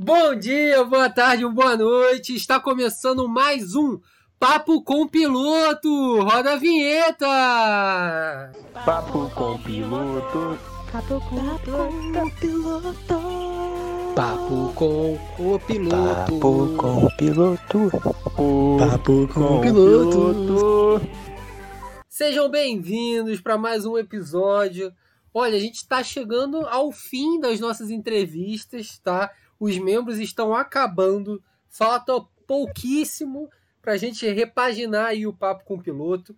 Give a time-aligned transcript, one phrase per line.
[0.00, 2.32] Bom dia, boa tarde, boa noite.
[2.32, 3.98] Está começando mais um
[4.38, 6.22] Papo com Piloto.
[6.22, 7.26] Roda a vinheta.
[8.84, 10.56] Papo com Piloto.
[10.92, 13.20] Papo com o piloto.
[14.14, 15.14] Papo com
[15.54, 16.30] o piloto.
[16.30, 17.90] Papo com o piloto.
[18.78, 21.08] Papo com o piloto.
[22.08, 24.92] Sejam bem-vindos para mais um episódio.
[25.34, 29.28] Olha, a gente está chegando ao fim das nossas entrevistas, tá?
[29.58, 31.42] Os membros estão acabando.
[31.68, 32.12] Falta
[32.46, 33.48] pouquíssimo
[33.82, 36.36] para a gente repaginar aí o papo com o piloto.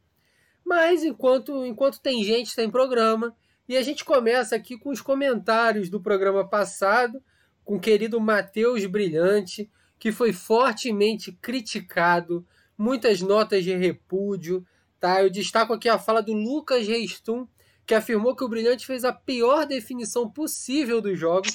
[0.64, 3.36] Mas enquanto, enquanto tem gente, tem programa.
[3.68, 7.22] E a gente começa aqui com os comentários do programa passado,
[7.64, 12.46] com o querido Matheus Brilhante, que foi fortemente criticado,
[12.76, 14.66] muitas notas de repúdio.
[14.98, 15.22] Tá?
[15.22, 17.46] Eu destaco aqui a fala do Lucas Reistum,
[17.86, 21.54] que afirmou que o Brilhante fez a pior definição possível dos jogos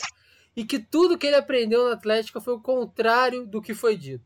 [0.55, 4.25] e que tudo que ele aprendeu na Atlética foi o contrário do que foi dito.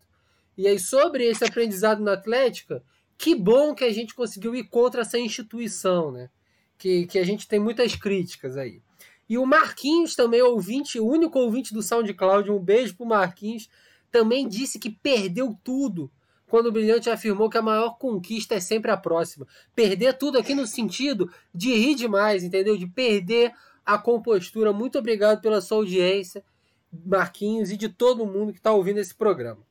[0.58, 2.84] E aí, sobre esse aprendizado na Atlética,
[3.18, 6.30] que bom que a gente conseguiu ir contra essa instituição, né?
[6.77, 8.82] Que, que a gente tem muitas críticas aí.
[9.27, 13.70] E o Marquinhos, também ouvinte, único ouvinte do SoundCloud, um beijo pro Marquinhos,
[14.12, 16.12] também disse que perdeu tudo
[16.48, 19.48] quando o Brilhante afirmou que a maior conquista é sempre a próxima.
[19.76, 22.76] Perder tudo aqui no sentido de rir demais, entendeu?
[22.76, 23.54] De perder
[23.93, 24.71] a compostura.
[24.71, 26.43] Muito obrigado pela sua audiência,
[26.91, 29.62] Marquinhos, e de todo mundo que está ouvindo esse programa.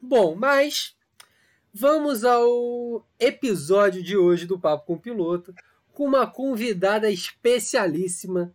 [0.00, 0.94] Bom, mas
[1.72, 5.54] vamos ao episódio de hoje do Papo com o Piloto,
[5.92, 8.52] com uma convidada especialíssima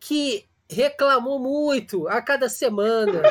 [0.00, 3.22] que reclamou muito a cada semana.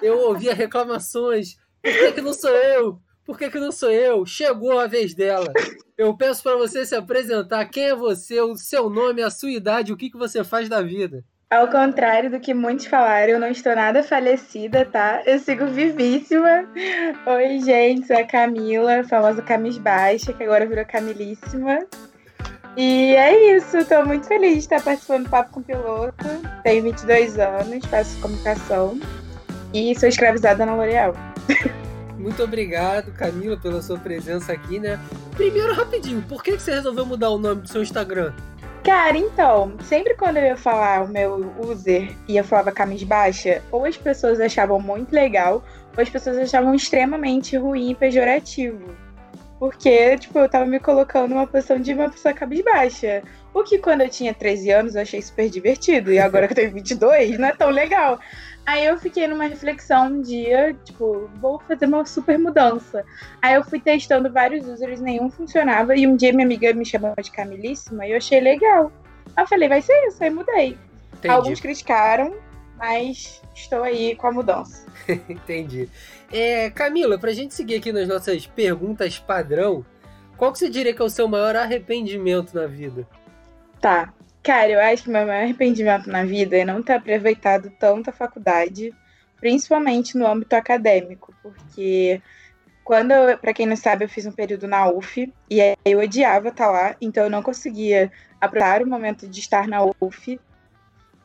[0.00, 3.00] Eu ouvia reclamações por que, que não sou eu?
[3.26, 4.24] Por que, que não sou eu?
[4.24, 5.52] Chegou a vez dela.
[5.98, 7.64] Eu peço para você se apresentar.
[7.64, 8.40] Quem é você?
[8.40, 11.24] O seu nome, a sua idade, o que, que você faz da vida?
[11.50, 15.22] Ao contrário do que muitos falaram, eu não estou nada falecida, tá?
[15.26, 16.68] Eu sigo vivíssima.
[17.26, 21.80] Oi, gente, sou a Camila, famosa Camis Baixa, que agora virou Camilíssima.
[22.76, 26.24] E é isso, estou muito feliz de estar participando do Papo com Piloto.
[26.62, 29.00] Tenho 22 anos, faço comunicação
[29.72, 31.14] e sou escravizada na L'Oréal.
[32.26, 34.98] Muito obrigado, Camila, pela sua presença aqui, né?
[35.36, 38.32] Primeiro, rapidinho, por que você resolveu mudar o nome do seu Instagram?
[38.82, 43.62] Cara, então, sempre quando eu ia falar o meu user e eu falava camis baixa,
[43.70, 45.64] ou as pessoas achavam muito legal,
[45.96, 49.05] ou as pessoas achavam extremamente ruim e pejorativo.
[49.58, 53.22] Porque, tipo, eu tava me colocando numa posição de uma pessoa cabisbaixa.
[53.54, 56.12] O que quando eu tinha 13 anos eu achei super divertido.
[56.12, 58.20] E agora que eu tenho 22, não é tão legal.
[58.66, 63.04] Aí eu fiquei numa reflexão um dia, tipo, vou fazer uma super mudança.
[63.40, 65.96] Aí eu fui testando vários users, nenhum funcionava.
[65.96, 68.92] E um dia minha amiga me chamou de Camilíssima e eu achei legal.
[69.36, 70.76] Aí eu falei, vai ser isso, aí mudei.
[71.14, 71.34] Entendi.
[71.34, 72.34] Alguns criticaram,
[72.76, 74.86] mas estou aí com a mudança.
[75.28, 75.88] Entendi.
[76.32, 79.84] É, Camila, pra gente seguir aqui nas nossas perguntas padrão,
[80.36, 83.06] qual que você diria que é o seu maior arrependimento na vida?
[83.80, 84.12] Tá.
[84.42, 88.12] Cara, eu acho que meu maior arrependimento na vida é não ter aproveitado tanto a
[88.12, 88.94] faculdade,
[89.40, 92.22] principalmente no âmbito acadêmico, porque
[92.84, 96.70] quando, para quem não sabe, eu fiz um período na UF e eu odiava estar
[96.70, 100.38] lá, então eu não conseguia aproveitar o momento de estar na UF,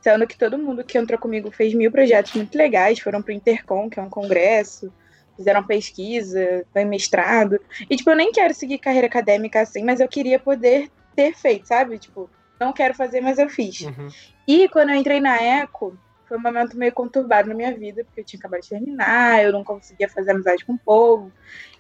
[0.02, 3.36] sendo que todo mundo que entrou comigo fez mil projetos muito legais, foram para o
[3.36, 4.92] Intercom, que é um congresso,
[5.38, 10.08] fizeram pesquisa, foi mestrado, e tipo, eu nem quero seguir carreira acadêmica assim, mas eu
[10.08, 11.98] queria poder ter feito, sabe?
[11.98, 12.30] Tipo,
[12.60, 13.82] não quero fazer, mas eu fiz.
[13.82, 14.08] Uhum.
[14.48, 15.98] E quando eu entrei na Eco,
[16.28, 19.52] foi um momento meio conturbado na minha vida, porque eu tinha acabado de terminar, eu
[19.52, 21.32] não conseguia fazer amizade com o povo.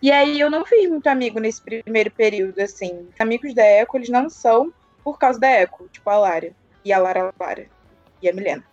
[0.01, 3.07] E aí eu não fiz muito amigo nesse primeiro período, assim.
[3.17, 4.73] Amigos da Eco, eles não são
[5.03, 6.51] por causa da Eco, tipo a Lara,
[6.83, 7.67] e a Lara Lara,
[8.21, 8.63] e a Milena.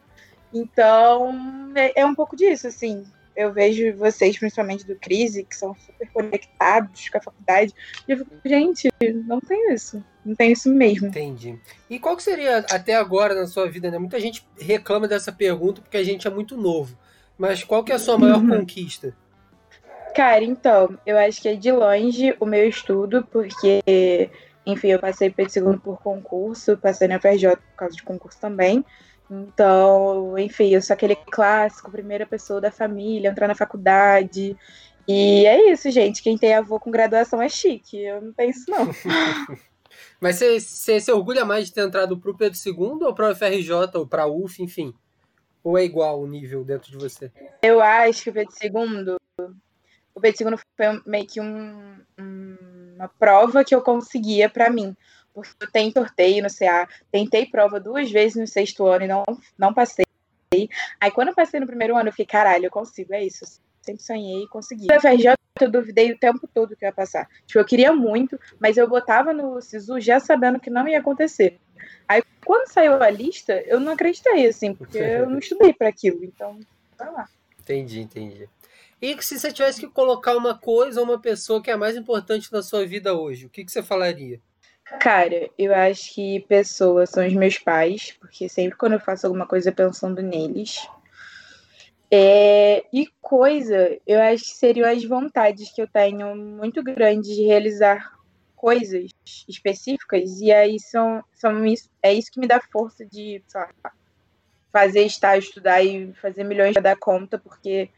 [0.52, 3.04] Então, é, é um pouco disso, assim
[3.38, 7.72] eu vejo vocês, principalmente do Crise, que são super conectados com a faculdade,
[8.08, 8.88] e eu fico, gente,
[9.28, 10.04] não tem isso.
[10.24, 11.06] Não tem isso mesmo.
[11.06, 11.56] Entendi.
[11.88, 13.96] E qual que seria, até agora na sua vida, né?
[13.96, 16.98] Muita gente reclama dessa pergunta porque a gente é muito novo.
[17.38, 18.58] Mas qual que é a sua maior uhum.
[18.58, 19.16] conquista?
[20.16, 24.30] Cara, então, eu acho que é de longe o meu estudo, porque,
[24.66, 28.84] enfim, eu passei pelo segundo por concurso, passei na FRJ por causa de concurso também.
[29.30, 34.56] Então, enfim, eu sou aquele clássico, primeira pessoa da família, entrar na faculdade.
[35.06, 36.22] E é isso, gente.
[36.22, 37.98] Quem tem avô com graduação é chique.
[37.98, 38.86] Eu não penso, não.
[40.20, 43.34] Mas você, você se orgulha mais de ter entrado pro Pedro II ou para o
[43.34, 44.94] FRJ ou para a UF, enfim?
[45.62, 47.30] Ou é igual o nível dentro de você?
[47.62, 49.16] Eu acho que o Pedro II.
[50.14, 51.96] O Pedro II foi meio que um,
[52.96, 54.96] uma prova que eu conseguia para mim
[55.46, 59.22] porque eu tentei sorteio no CA, tentei prova duas vezes no sexto ano e não,
[59.56, 60.04] não passei.
[61.00, 63.44] Aí quando eu passei no primeiro ano, eu fiquei, caralho, eu consigo, é isso.
[63.82, 64.86] Sempre sonhei e consegui.
[64.86, 67.28] No FRJ, eu duvidei o tempo todo que ia passar.
[67.46, 71.58] Tipo, eu queria muito, mas eu botava no SISU já sabendo que não ia acontecer.
[72.06, 76.24] Aí quando saiu a lista, eu não acreditei, assim, porque eu não estudei para aquilo.
[76.24, 76.58] Então,
[76.98, 77.28] vai lá.
[77.60, 78.48] Entendi, entendi.
[79.00, 81.96] E se você tivesse que colocar uma coisa ou uma pessoa que é a mais
[81.96, 84.40] importante na sua vida hoje, o que, que você falaria?
[85.00, 89.46] Cara, eu acho que pessoas são os meus pais, porque sempre quando eu faço alguma
[89.46, 90.88] coisa pensando neles.
[92.10, 97.42] É, e coisa, eu acho que seriam as vontades que eu tenho muito grandes de
[97.42, 98.16] realizar
[98.56, 99.10] coisas
[99.46, 103.92] específicas, e aí são, são isso, é isso que me dá força de lá,
[104.72, 107.90] fazer estágio, estudar e fazer milhões para dar conta, porque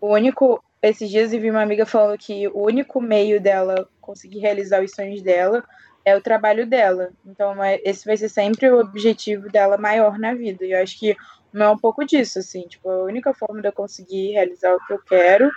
[0.00, 0.62] o único.
[0.82, 4.92] Esses dias eu vi uma amiga falando que o único meio dela conseguir realizar os
[4.92, 5.64] sonhos dela
[6.06, 7.10] é o trabalho dela.
[7.26, 10.64] Então, é, esse vai ser sempre o objetivo dela maior na vida.
[10.64, 11.16] E eu acho que o
[11.52, 12.62] meu é um pouco disso, assim.
[12.62, 15.50] Tipo, a única forma de eu conseguir realizar o que eu quero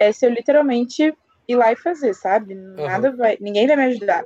[0.00, 1.14] é se eu literalmente
[1.46, 2.52] ir lá e fazer, sabe?
[2.52, 3.16] Nada uhum.
[3.16, 3.38] vai.
[3.40, 4.24] Ninguém vai me ajudar.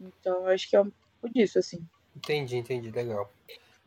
[0.00, 0.90] Então, eu acho que é um
[1.20, 1.78] pouco disso, assim.
[2.16, 2.90] Entendi, entendi.
[2.90, 3.32] Legal.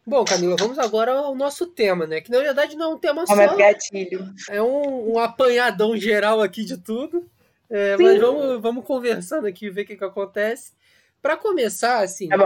[0.08, 2.22] Bom, Camila, vamos agora ao nosso tema, né?
[2.22, 3.58] Que na verdade não é um tema só.
[3.58, 4.34] gatilho.
[4.50, 7.30] É um, um apanhadão geral aqui de tudo.
[7.70, 10.72] É, mas vamos, vamos conversando aqui, ver o que, que acontece.
[11.25, 12.38] Para começar, assim, tá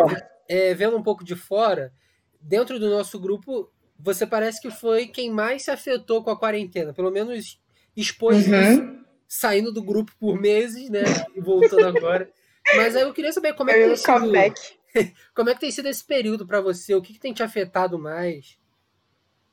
[0.47, 1.91] é, vendo um pouco de fora,
[2.39, 6.93] dentro do nosso grupo, você parece que foi quem mais se afetou com a quarentena.
[6.93, 7.59] Pelo menos
[7.93, 8.61] expôs uhum.
[8.61, 11.03] isso, saindo do grupo por meses, né?
[11.35, 12.31] E voltando agora.
[12.77, 15.13] Mas aí eu queria saber como é que tem sido.
[15.35, 16.95] Como é que tem sido esse período para você?
[16.95, 18.57] O que, que, tem te afetado mais?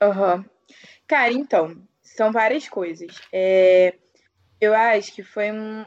[0.00, 0.44] Uhum.
[1.05, 3.12] Cara, então, são várias coisas.
[3.32, 3.96] É,
[4.61, 5.85] eu acho que foi um,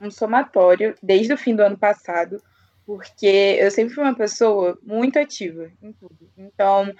[0.00, 2.42] um somatório desde o fim do ano passado,
[2.86, 6.30] porque eu sempre fui uma pessoa muito ativa em tudo.
[6.36, 6.94] Então,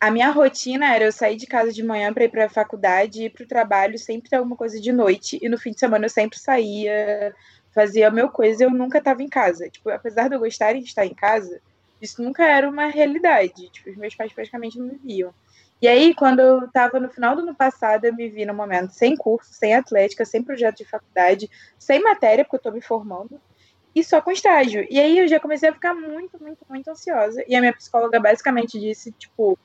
[0.00, 3.24] a minha rotina era eu sair de casa de manhã para ir para a faculdade,
[3.24, 6.06] ir para o trabalho, sempre ter alguma coisa de noite, e no fim de semana
[6.06, 7.34] eu sempre saía
[7.74, 9.68] fazia a meu coisa eu nunca estava em casa.
[9.68, 11.60] Tipo, apesar de eu gostar de estar em casa,
[12.00, 13.70] isso nunca era uma realidade.
[13.70, 15.32] Tipo, os meus pais praticamente não me viam.
[15.80, 18.90] E aí, quando eu estava no final do ano passado, eu me vi no momento
[18.90, 21.48] sem curso, sem atlética, sem projeto de faculdade,
[21.78, 23.40] sem matéria, porque eu estou me formando,
[23.94, 24.86] e só com estágio.
[24.90, 27.44] E aí eu já comecei a ficar muito, muito, muito ansiosa.
[27.46, 29.56] E a minha psicóloga basicamente disse, tipo,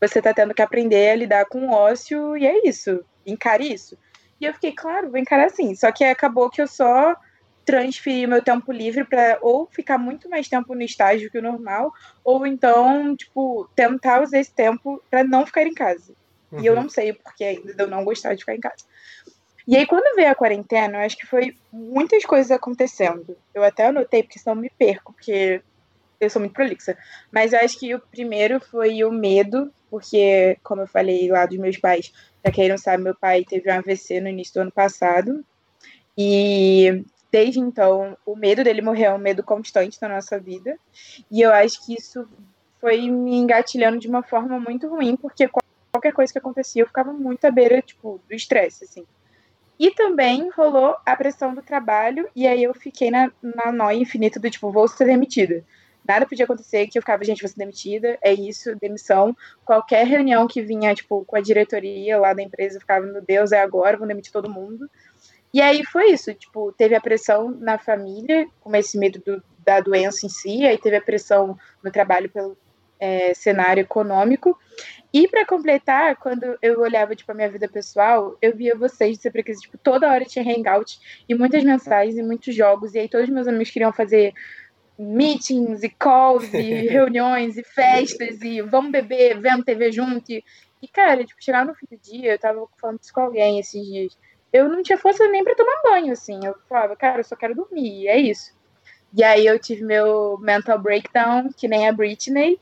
[0.00, 3.96] você está tendo que aprender a lidar com o ócio, e é isso, encare isso.
[4.40, 5.74] E eu fiquei, claro, vou encarar assim.
[5.74, 7.16] Só que acabou que eu só
[7.64, 11.92] transferir meu tempo livre para ou ficar muito mais tempo no estágio que o normal,
[12.22, 16.12] ou então, tipo, tentar usar esse tempo para não ficar em casa.
[16.52, 16.60] Uhum.
[16.60, 16.82] E eu uhum.
[16.82, 18.84] não sei porque ainda eu não gostar de ficar em casa.
[19.66, 23.36] E aí, quando veio a quarentena, eu acho que foi muitas coisas acontecendo.
[23.54, 25.62] Eu até anotei, porque senão eu me perco, porque
[26.20, 26.98] eu sou muito prolixa.
[27.32, 31.56] Mas eu acho que o primeiro foi o medo, porque, como eu falei lá dos
[31.56, 32.12] meus pais,
[32.42, 35.42] pra quem não sabe, meu pai teve um AVC no início do ano passado.
[36.16, 37.02] E
[37.34, 40.78] desde então, o medo dele morrer é um medo constante na nossa vida.
[41.28, 42.28] E eu acho que isso
[42.80, 45.50] foi me engatilhando de uma forma muito ruim, porque
[45.90, 49.04] qualquer coisa que acontecia, eu ficava muito à beira, tipo, do estresse, assim.
[49.80, 54.38] E também rolou a pressão do trabalho, e aí eu fiquei na, na noia infinita
[54.38, 55.64] do tipo, vou ser demitida.
[56.06, 59.36] Nada podia acontecer que eu ficava, gente, vou ser demitida, é isso, demissão.
[59.64, 63.50] Qualquer reunião que vinha, tipo, com a diretoria lá da empresa, eu ficava, meu Deus,
[63.50, 64.88] é agora, vou demitir todo mundo.
[65.54, 69.78] E aí foi isso, tipo, teve a pressão na família, com esse medo do, da
[69.78, 72.58] doença em si, aí teve a pressão no trabalho pelo
[72.98, 74.58] é, cenário econômico.
[75.12, 79.30] E para completar, quando eu olhava tipo a minha vida pessoal, eu via vocês de
[79.30, 83.28] porque tipo toda hora tinha hangout e muitas mensagens e muitos jogos e aí todos
[83.28, 84.34] meus amigos queriam fazer
[84.98, 90.32] meetings e calls e reuniões e festas e vamos beber, vendo TV junto.
[90.32, 90.42] E,
[90.82, 93.80] e cara, tipo, chegar no fim do dia, eu tava falando isso com alguém esses
[93.86, 94.18] dias
[94.54, 96.38] eu não tinha força nem para tomar banho, assim.
[96.46, 98.54] Eu falava, cara, eu só quero dormir, é isso.
[99.12, 102.60] E aí eu tive meu mental breakdown, que nem a Britney,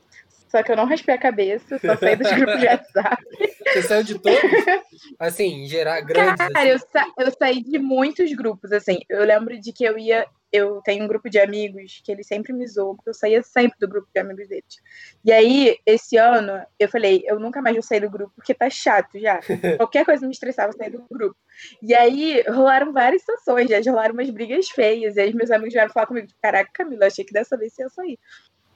[0.49, 3.23] só que eu não raspei a cabeça, só saí dos grupos de WhatsApp.
[3.67, 4.41] Você saiu de todos?
[5.19, 6.35] Assim, em geral, grandes?
[6.35, 6.67] Cara, assim.
[6.67, 8.99] eu, sa eu saí de muitos grupos, assim.
[9.07, 12.53] Eu lembro de que eu ia eu tenho um grupo de amigos que ele sempre
[12.53, 14.77] me zoam, porque eu saía sempre do grupo de amigos deles.
[15.25, 18.69] E aí, esse ano, eu falei, eu nunca mais vou sair do grupo, porque tá
[18.69, 19.39] chato já.
[19.77, 21.35] Qualquer coisa me estressava sair do grupo.
[21.81, 25.91] E aí, rolaram várias situações, já rolaram umas brigas feias, e aí meus amigos vieram
[25.91, 28.19] falar comigo, caraca, Camila, achei que dessa vez você ia sair.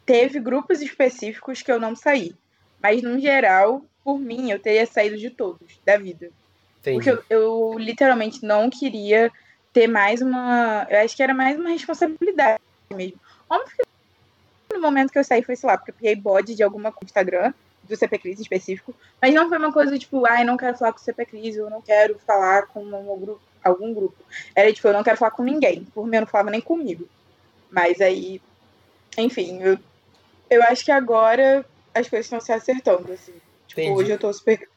[0.04, 2.34] Teve grupos específicos que eu não saí,
[2.82, 6.32] mas no geral, por mim, eu teria saído de todos, da vida.
[6.80, 6.96] Entendi.
[6.96, 9.32] Porque eu, eu literalmente não queria
[9.74, 10.88] ter mais uma.
[10.90, 12.62] Eu acho que era mais uma responsabilidade
[12.94, 13.20] mesmo.
[13.50, 16.64] Óbvio que no momento que eu saí foi, sei lá, porque eu peguei bode de
[16.64, 20.46] alguma Instagram, do CP Cris em específico, mas não foi uma coisa tipo, ai, ah,
[20.46, 22.84] não quero falar com o CP Cris, eu não quero falar com
[23.18, 24.18] grupo, algum grupo.
[24.56, 25.86] Era tipo, eu não quero falar com ninguém.
[25.86, 27.08] Por mim, eu não falava nem comigo.
[27.72, 28.42] Mas aí,
[29.18, 29.78] enfim, eu,
[30.50, 33.34] eu acho que agora as coisas estão se acertando, assim.
[33.68, 34.00] Tipo, Entendi.
[34.00, 34.68] hoje eu tô super,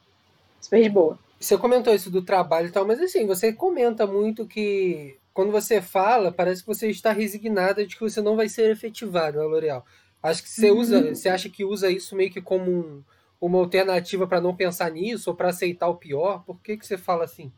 [0.59, 1.17] super de boa.
[1.41, 5.81] Você comentou isso do trabalho e tal, mas assim, você comenta muito que quando você
[5.81, 9.83] fala, parece que você está resignada de que você não vai ser efetivado na L'Oréal.
[10.21, 10.77] Acho que você uhum.
[10.77, 13.03] usa, você acha que usa isso meio que como um,
[13.41, 16.43] uma alternativa para não pensar nisso ou para aceitar o pior?
[16.45, 17.51] Por que que você fala assim?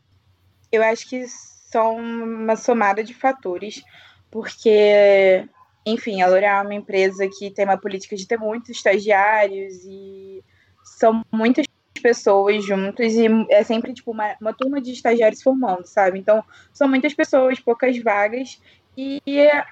[0.72, 3.82] Eu acho que são uma somada de fatores,
[4.30, 5.46] porque,
[5.84, 10.42] enfim, a L'Oréal é uma empresa que tem uma política de ter muitos estagiários e
[10.82, 11.66] são muitas
[12.00, 16.18] pessoas juntas e é sempre tipo uma, uma turma de estagiários formando, sabe?
[16.18, 18.60] Então, são muitas pessoas, poucas vagas
[18.96, 19.20] e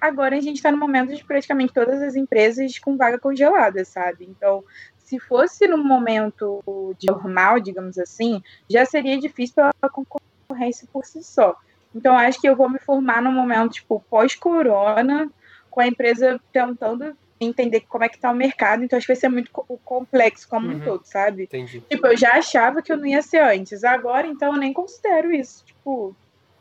[0.01, 4.25] agora a gente está no momento de praticamente todas as empresas com vaga congelada, sabe?
[4.29, 4.65] Então,
[4.97, 6.63] se fosse no momento
[7.05, 11.57] normal, digamos assim, já seria difícil pela concorrência por si só.
[11.95, 15.31] Então, acho que eu vou me formar no momento, tipo, pós-corona,
[15.71, 19.21] com a empresa tentando entender como é que tá o mercado, então acho que vai
[19.21, 19.51] ser muito
[19.85, 20.77] complexo como uhum.
[20.77, 21.45] um todo, sabe?
[21.45, 21.81] Entendi.
[21.89, 25.33] Tipo, eu já achava que eu não ia ser antes, agora então eu nem considero
[25.33, 26.15] isso, tipo,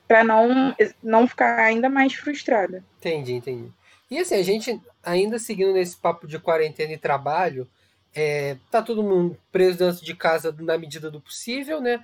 [0.08, 2.84] para não, não ficar ainda mais frustrada.
[3.00, 3.72] Entendi, entendi.
[4.10, 7.68] E assim, a gente ainda seguindo nesse papo de quarentena e trabalho,
[8.14, 12.04] é, tá todo mundo preso dentro de casa na medida do possível, né?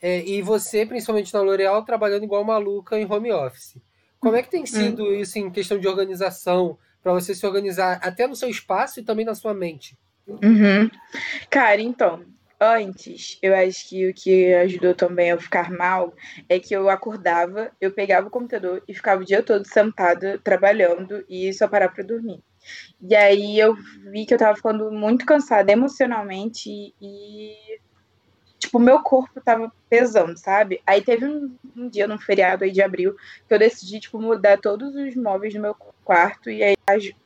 [0.00, 3.76] É, e você, principalmente na L'Oréal, trabalhando igual maluca em home office.
[4.20, 5.14] Como é que tem sido hum.
[5.14, 6.78] isso em questão de organização,
[7.08, 9.96] para você se organizar até no seu espaço e também na sua mente?
[10.26, 10.90] Uhum.
[11.48, 12.22] Cara, então,
[12.60, 16.12] Antes, eu acho que o que ajudou também a ficar mal
[16.48, 21.24] é que eu acordava, eu pegava o computador e ficava o dia todo sentada, trabalhando
[21.28, 22.42] e só parava para dormir.
[23.00, 23.76] E aí eu
[24.10, 27.54] vi que eu tava ficando muito cansada emocionalmente e
[28.68, 30.80] tipo, meu corpo tava pesando, sabe?
[30.86, 34.58] Aí teve um, um, dia, num feriado aí de abril, que eu decidi, tipo, mudar
[34.58, 36.76] todos os móveis do meu quarto e aí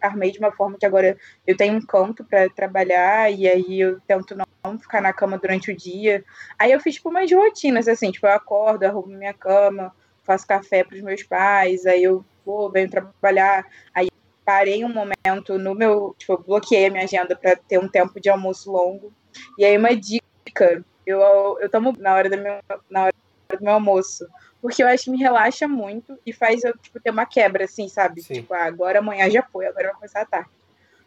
[0.00, 4.00] armei de uma forma que agora eu tenho um canto para trabalhar e aí eu
[4.06, 6.24] tento não ficar na cama durante o dia.
[6.58, 10.84] Aí eu fiz, tipo, umas rotinas, assim, tipo, eu acordo, arrumo minha cama, faço café
[10.84, 14.08] para os meus pais, aí eu vou, venho trabalhar, aí
[14.44, 18.30] parei um momento no meu, tipo, bloqueei a minha agenda para ter um tempo de
[18.30, 19.12] almoço longo.
[19.58, 22.58] E aí uma dica eu, eu tomo na hora, do meu,
[22.90, 23.14] na hora
[23.58, 24.26] do meu almoço.
[24.60, 27.88] Porque eu acho que me relaxa muito e faz eu, tipo, ter uma quebra, assim,
[27.88, 28.22] sabe?
[28.22, 28.34] Sim.
[28.34, 30.50] Tipo, ah, agora amanhã já foi, agora vai começar a tarde.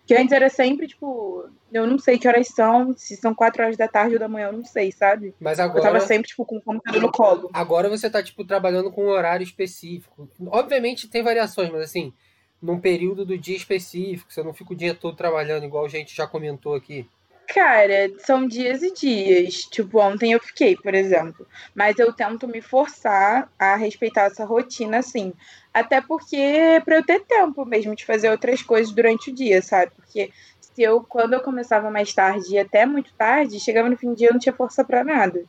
[0.05, 3.75] Que antes era sempre, tipo, eu não sei que horas são, se são quatro horas
[3.75, 5.33] da tarde ou da manhã, eu não sei, sabe?
[5.39, 5.79] Mas agora.
[5.79, 7.49] Eu tava sempre, tipo, com o computador no colo.
[7.53, 10.29] Agora você tá, tipo, trabalhando com um horário específico.
[10.47, 12.13] Obviamente tem variações, mas assim,
[12.61, 16.15] num período do dia específico, você não fica o dia todo trabalhando, igual a gente
[16.15, 17.07] já comentou aqui.
[17.47, 19.61] Cara, são dias e dias.
[19.65, 21.47] Tipo, ontem eu fiquei, por exemplo.
[21.73, 25.33] Mas eu tento me forçar a respeitar essa rotina, assim.
[25.73, 29.91] Até porque para eu ter tempo mesmo de fazer outras coisas durante o dia, sabe?
[29.95, 34.09] Porque se eu, quando eu começava mais tarde e até muito tarde, chegava no fim
[34.09, 35.43] do dia eu não tinha força para nada.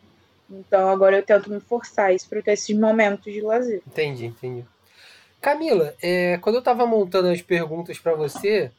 [0.50, 3.82] Então agora eu tento me forçar isso para ter esses momentos de lazer.
[3.86, 4.64] Entendi, entendi.
[5.40, 8.70] Camila, é, quando eu tava montando as perguntas para você,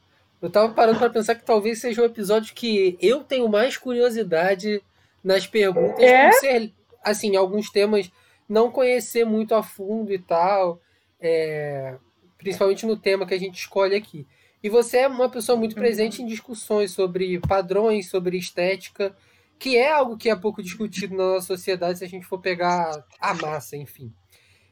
[0.42, 3.78] eu tava parando para pensar que talvez seja o um episódio que eu tenho mais
[3.78, 4.82] curiosidade
[5.24, 6.30] nas perguntas, é?
[6.30, 8.12] por ser, assim, alguns temas
[8.48, 10.80] não conhecer muito a fundo e tal,
[11.20, 11.96] é,
[12.38, 14.26] principalmente no tema que a gente escolhe aqui.
[14.64, 19.16] E você é uma pessoa muito presente em discussões sobre padrões, sobre estética,
[19.60, 23.04] que é algo que é pouco discutido na nossa sociedade se a gente for pegar
[23.20, 24.14] a massa, enfim.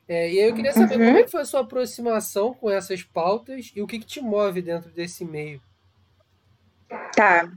[0.08, 1.06] É, e aí eu queria saber uhum.
[1.06, 4.22] como é que foi a sua aproximação com essas pautas e o que, que te
[4.22, 5.60] move dentro desse meio.
[7.16, 7.50] Tá.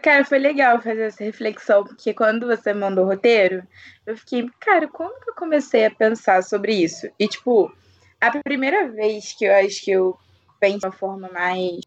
[0.00, 3.66] Cara, foi legal fazer essa reflexão, porque quando você mandou o roteiro,
[4.06, 7.08] eu fiquei, cara, como que eu comecei a pensar sobre isso?
[7.18, 7.74] E, tipo,
[8.20, 10.16] a primeira vez que eu acho que eu
[10.60, 11.80] penso de uma forma mais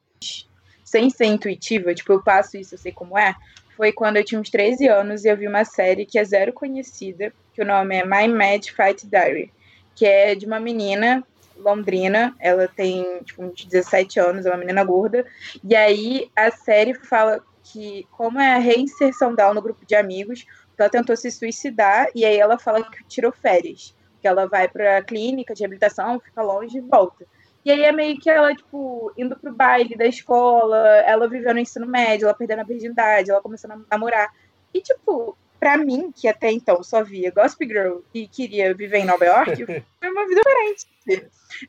[0.84, 3.36] sem ser intuitiva, tipo, eu passo isso, eu sei como é,
[3.78, 6.52] foi quando eu tinha uns 13 anos e eu vi uma série que é zero
[6.52, 9.52] conhecida, que o nome é My Mad Fight Diary
[10.00, 11.22] que é de uma menina
[11.58, 15.26] londrina, ela tem tipo, uns 17 anos, é uma menina gorda,
[15.62, 20.46] e aí a série fala que como é a reinserção dela no grupo de amigos,
[20.78, 25.04] ela tentou se suicidar e aí ela fala que tirou férias, que ela vai para
[25.04, 27.26] clínica de reabilitação, fica longe e volta.
[27.66, 31.60] E aí é meio que ela, tipo, indo pro baile da escola, ela vivendo no
[31.60, 34.34] ensino médio, ela perdendo a virgindade, ela começando a namorar.
[34.74, 39.06] E, tipo, para mim, que até então só via Gossip Girl e queria viver em
[39.06, 40.88] Nova York, foi uma vida diferente.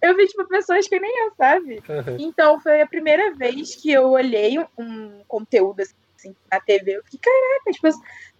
[0.01, 1.83] Eu vi, tipo, pessoas que nem eu, sabe?
[2.19, 6.99] Então, foi a primeira vez que eu olhei um conteúdo, assim, na TV.
[6.99, 7.89] Eu fiquei, caraca, tipo,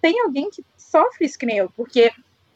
[0.01, 1.71] tem alguém que sofre isso que nem eu.
[1.71, 2.13] Porque,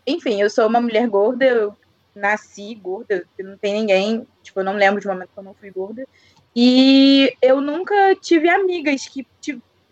[0.06, 1.76] enfim, eu sou uma mulher gorda, eu
[2.14, 5.54] nasci gorda, não tem ninguém, tipo, eu não lembro de um momento que eu não
[5.54, 6.06] fui gorda.
[6.54, 9.26] E eu nunca tive amigas que,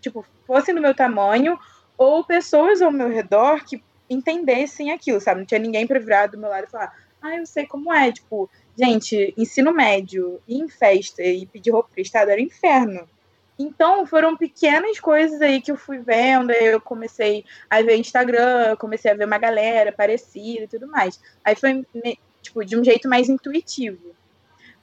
[0.00, 1.58] tipo, fossem do meu tamanho
[1.96, 5.40] ou pessoas ao meu redor que entendessem aquilo, sabe?
[5.40, 8.10] Não tinha ninguém pra virar do meu lado e falar, ah, eu sei como é,
[8.12, 13.08] tipo, gente, ensino médio, ir em festa e pedir roupa prestada era inferno.
[13.58, 18.76] Então, foram pequenas coisas aí que eu fui vendo, aí eu comecei a ver Instagram,
[18.76, 21.20] comecei a ver uma galera parecida e tudo mais.
[21.44, 21.86] Aí foi,
[22.40, 24.14] tipo, de um jeito mais intuitivo.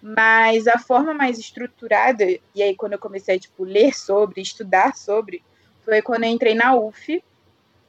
[0.01, 4.96] Mas a forma mais estruturada, e aí quando eu comecei a, tipo, ler sobre, estudar
[4.96, 5.44] sobre,
[5.89, 7.24] foi quando eu entrei na UF,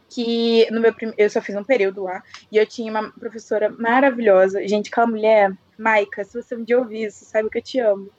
[0.08, 1.12] que no meu prim...
[1.16, 4.66] eu só fiz um período lá, e eu tinha uma professora maravilhosa.
[4.66, 8.10] Gente, aquela mulher, Maica, se você um dia ouvir isso, sabe que eu te amo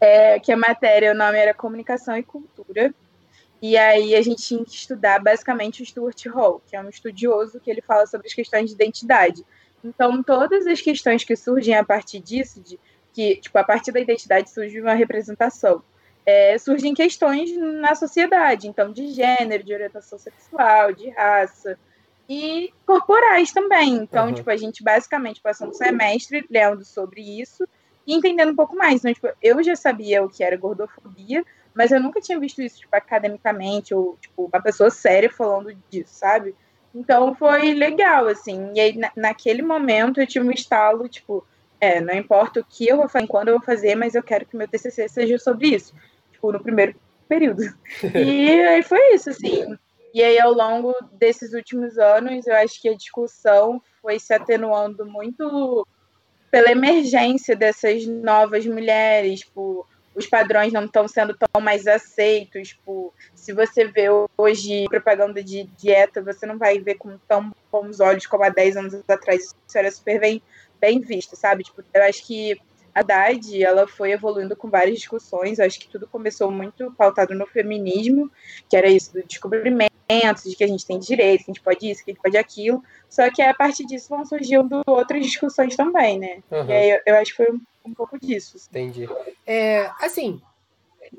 [0.00, 2.94] é, que a matéria, o nome era Comunicação e Cultura.
[3.60, 7.58] E aí a gente tinha que estudar basicamente o Stuart Hall, que é um estudioso
[7.58, 9.44] que ele fala sobre as questões de identidade.
[9.82, 12.78] Então, todas as questões que surgem a partir disso, de
[13.12, 15.82] que, tipo, a partir da identidade surge uma representação,
[16.26, 21.78] é, surgem questões na sociedade, então, de gênero, de orientação sexual, de raça,
[22.28, 23.94] e corporais também.
[23.94, 24.34] Então, uhum.
[24.34, 27.66] tipo, a gente basicamente passou um semestre lendo sobre isso,
[28.04, 28.96] e entendendo um pouco mais.
[28.96, 32.80] Então, tipo, eu já sabia o que era gordofobia, mas eu nunca tinha visto isso,
[32.80, 36.54] tipo, academicamente, ou, tipo, uma pessoa séria falando disso, sabe?
[36.94, 38.72] Então, foi legal, assim.
[38.74, 41.46] E aí, na, naquele momento, eu tive um estalo, tipo,
[41.80, 44.46] é, não importa o que eu vou fazer, quando eu vou fazer, mas eu quero
[44.46, 45.94] que meu TCC seja sobre isso.
[46.46, 46.94] Tipo, no primeiro
[47.28, 47.62] período.
[48.14, 49.76] e aí foi isso, assim.
[50.14, 55.04] E aí, ao longo desses últimos anos, eu acho que a discussão foi se atenuando
[55.04, 55.86] muito
[56.50, 62.72] pela emergência dessas novas mulheres, por os padrões não estão sendo tão mais aceitos.
[62.86, 64.06] Por, se você vê
[64.38, 68.76] hoje propaganda de dieta, você não vai ver com tão bons olhos como há 10
[68.78, 69.54] anos atrás.
[69.68, 70.40] Isso era super bem,
[70.80, 71.64] bem visto, sabe?
[71.64, 72.58] Tipo, eu acho que
[72.96, 75.58] Haddad, ela foi evoluindo com várias discussões.
[75.58, 78.30] Eu acho que tudo começou muito pautado no feminismo,
[78.70, 79.92] que era isso do descobrimento,
[80.46, 82.38] de que a gente tem direito, que a gente pode isso, que a gente pode
[82.38, 82.82] aquilo.
[83.06, 86.38] Só que a partir disso vão surgindo outras discussões também, né?
[86.50, 86.70] Uhum.
[86.70, 88.56] E aí eu, eu, acho que foi um, um pouco disso.
[88.70, 89.06] Entendi.
[89.46, 90.40] É, assim,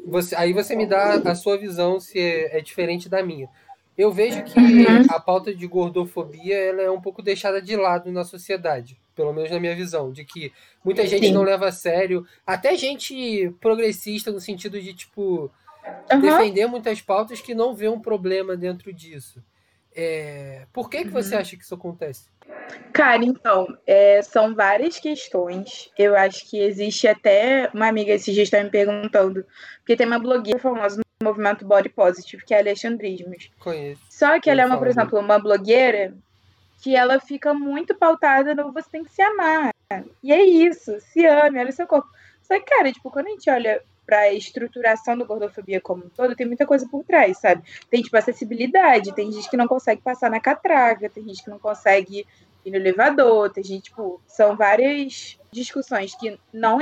[0.04, 3.48] você, aí você me dá a sua visão se é, é diferente da minha.
[3.96, 5.06] Eu vejo que uhum.
[5.10, 9.50] a pauta de gordofobia ela é um pouco deixada de lado na sociedade, pelo menos
[9.50, 10.54] na minha visão, de que
[10.86, 11.34] muita gente Sim.
[11.34, 15.52] não leva a sério, até gente progressista no sentido de tipo
[16.12, 16.22] uhum.
[16.22, 19.44] defender muitas pautas que não vê um problema dentro disso.
[19.96, 20.68] É...
[20.72, 21.42] Por que, que você uhum.
[21.42, 22.30] acha que isso acontece?
[22.94, 25.90] Cara, então, é, são várias questões.
[25.98, 29.44] Eu acho que existe até uma amiga esses dias está me perguntando,
[29.80, 33.52] porque tem uma blogueira famosa no movimento Body Positive, que é a Alexandrismos.
[33.60, 34.02] Conheço.
[34.10, 36.14] Só que ela é uma, por exemplo, uma blogueira
[36.78, 39.72] que ela fica muito pautada no você tem que se amar.
[40.22, 42.10] E é isso, se ame, olha o seu corpo.
[42.42, 46.10] Só que, cara, tipo, quando a gente olha para a estruturação do gordofobia como um
[46.10, 47.64] todo, tem muita coisa por trás, sabe?
[47.90, 51.60] Tem, tipo, acessibilidade, tem gente que não consegue passar na catraca, tem gente que não
[51.60, 52.26] consegue
[52.64, 56.80] ir no elevador, tem gente, tipo, são várias discussões que não,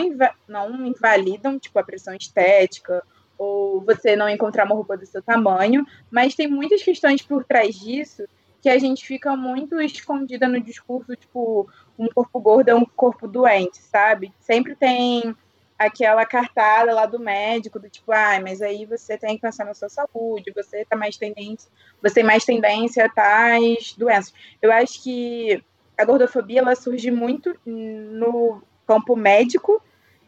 [0.48, 3.04] não invalidam, tipo, a pressão estética,
[3.38, 7.76] ou você não encontrar uma roupa do seu tamanho, mas tem muitas questões por trás
[7.76, 8.24] disso
[8.66, 13.28] que a gente fica muito escondida no discurso, tipo, um corpo gordo é um corpo
[13.28, 14.34] doente, sabe?
[14.40, 15.36] Sempre tem
[15.78, 19.76] aquela cartada lá do médico, do tipo, ah, mas aí você tem que pensar na
[19.76, 21.70] sua saúde, você tá mais tendência,
[22.02, 24.34] você tem mais tendência a tais doenças.
[24.60, 25.64] Eu acho que
[25.96, 29.80] a gordofobia ela surge muito no campo médico,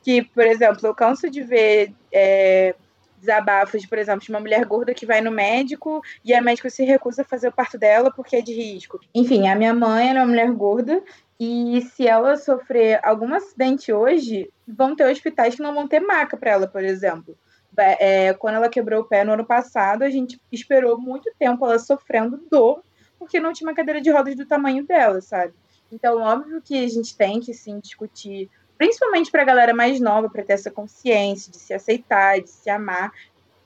[0.04, 2.76] que, por exemplo, eu canso de ver é,
[3.18, 6.84] desabafos, por exemplo, de uma mulher gorda que vai no médico e a médica se
[6.84, 9.00] recusa a fazer o parto dela porque é de risco.
[9.14, 11.04] Enfim, a minha mãe era uma mulher gorda
[11.40, 16.36] e se ela sofrer algum acidente hoje, vão ter hospitais que não vão ter maca
[16.36, 17.38] para ela, por exemplo.
[17.78, 21.78] É, quando ela quebrou o pé no ano passado, a gente esperou muito tempo ela
[21.78, 22.82] sofrendo dor,
[23.20, 25.54] porque não tinha uma cadeira de rodas do tamanho dela, sabe?
[25.92, 30.30] Então, óbvio que a gente tem que sim discutir, principalmente para a galera mais nova,
[30.30, 33.12] para ter essa consciência de se aceitar, de se amar.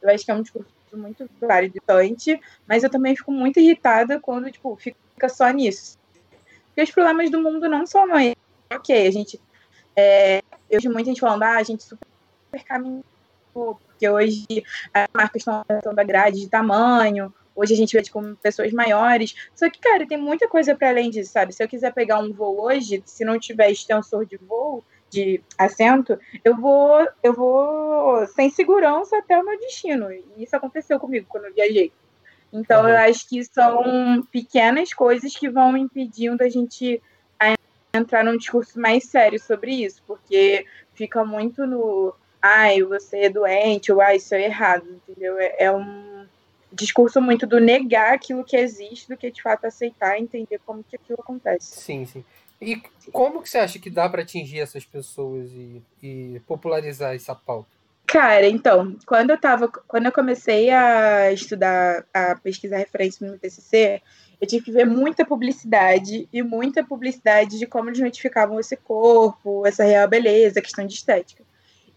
[0.01, 1.79] Eu acho que é um discurso muito válido,
[2.67, 5.97] mas eu também fico muito irritada quando tipo fica só nisso,
[6.67, 8.35] porque os problemas do mundo não são mais.
[8.73, 9.39] Ok, a gente.
[9.95, 12.07] É, eu vejo muita gente falando, ah, a gente super
[12.65, 13.03] caminhou,
[13.53, 14.45] porque hoje
[14.93, 19.35] as marcas estão da grade de tamanho, hoje a gente vê como pessoas maiores.
[19.53, 21.53] Só que, cara, tem muita coisa para além disso, sabe?
[21.53, 26.17] Se eu quiser pegar um voo hoje, se não tiver extensor de voo, de assento,
[26.43, 30.11] eu vou, eu vou sem segurança até o meu destino.
[30.11, 31.91] E isso aconteceu comigo quando eu viajei.
[32.51, 32.89] Então, uhum.
[32.89, 37.01] eu acho que são pequenas coisas que vão impedindo a gente
[37.39, 37.55] a
[37.93, 43.91] entrar num discurso mais sério sobre isso, porque fica muito no ai, você é doente,
[43.91, 45.37] ou ai, isso é errado, entendeu?
[45.37, 46.25] É, é um
[46.71, 50.83] discurso muito do negar aquilo que existe do que de fato aceitar e entender como
[50.83, 51.79] que aquilo acontece.
[51.79, 52.23] Sim, sim.
[52.61, 52.79] E
[53.11, 57.67] como que você acha que dá para atingir essas pessoas e, e, popularizar essa pauta?
[58.05, 64.01] Cara, então, quando eu tava, quando eu comecei a estudar, a pesquisar referência no TCC,
[64.39, 69.65] eu tive que ver muita publicidade e muita publicidade de como eles notificavam esse corpo,
[69.65, 71.43] essa real beleza, questão de estética.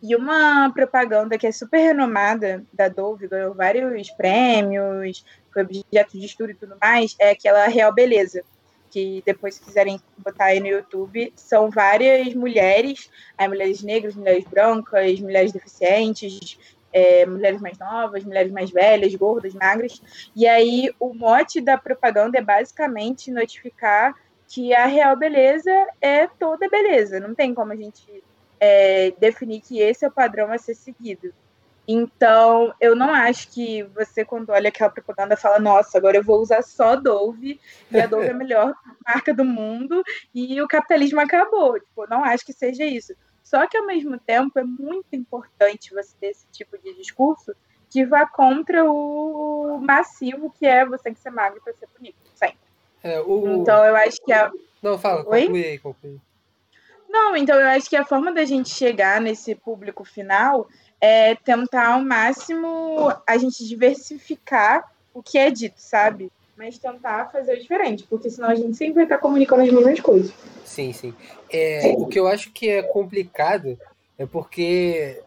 [0.03, 6.27] E uma propaganda que é super renomada da Dove, ganhou vários prêmios, foi objeto de
[6.27, 8.45] estudo e tudo mais, é aquela Real Beleza.
[8.95, 14.45] Que depois, se quiserem botar aí no YouTube, são várias mulheres, aí mulheres negras, mulheres
[14.45, 16.57] brancas, mulheres deficientes,
[16.93, 20.01] é, mulheres mais novas, mulheres mais velhas, gordas, magras.
[20.37, 24.15] E aí o mote da propaganda é basicamente notificar
[24.47, 27.19] que a real beleza é toda beleza.
[27.19, 28.23] Não tem como a gente
[28.61, 31.35] é, definir que esse é o padrão a ser seguido.
[31.87, 36.41] Então, eu não acho que você, quando olha aquela propaganda, fala: Nossa, agora eu vou
[36.41, 38.75] usar só Dove, e a Dove é a melhor
[39.07, 40.03] marca do mundo,
[40.35, 41.79] e o capitalismo acabou.
[41.79, 43.15] Tipo, não acho que seja isso.
[43.43, 47.55] Só que, ao mesmo tempo, é muito importante você ter esse tipo de discurso
[47.91, 52.17] que vá contra o massivo que é você tem que ser magro para ser bonito,
[52.35, 52.59] sempre.
[53.03, 53.61] É, o...
[53.61, 54.51] Então, eu acho que a.
[54.83, 56.19] Não, fala, conclui aí, conclui.
[57.15, 60.67] Não, então eu acho que a forma da gente chegar nesse público final
[61.05, 66.33] é tentar ao máximo a gente diversificar o que é dito, sabe?
[66.57, 70.33] Mas tentar fazer diferente, porque senão a gente sempre vai estar comunicando as mesmas coisas.
[70.65, 71.13] Sim, sim.
[71.53, 73.79] É, o que eu acho que é complicado
[74.17, 75.21] é porque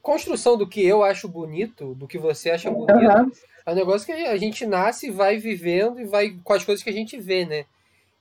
[0.00, 3.32] construção do que eu acho bonito, do que você acha bonito, uhum.
[3.66, 6.90] é um negócio que a gente nasce, vai vivendo e vai com as coisas que
[6.90, 7.64] a gente vê, né?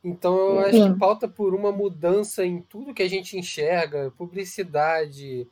[0.04, 5.47] Então eu acho que pauta por uma mudança em tudo que a gente enxerga, publicidade,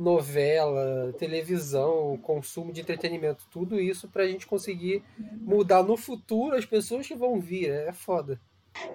[0.00, 5.02] novela, televisão, consumo de entretenimento, tudo isso para a gente conseguir
[5.42, 7.70] mudar no futuro as pessoas que vão vir.
[7.70, 8.40] É foda.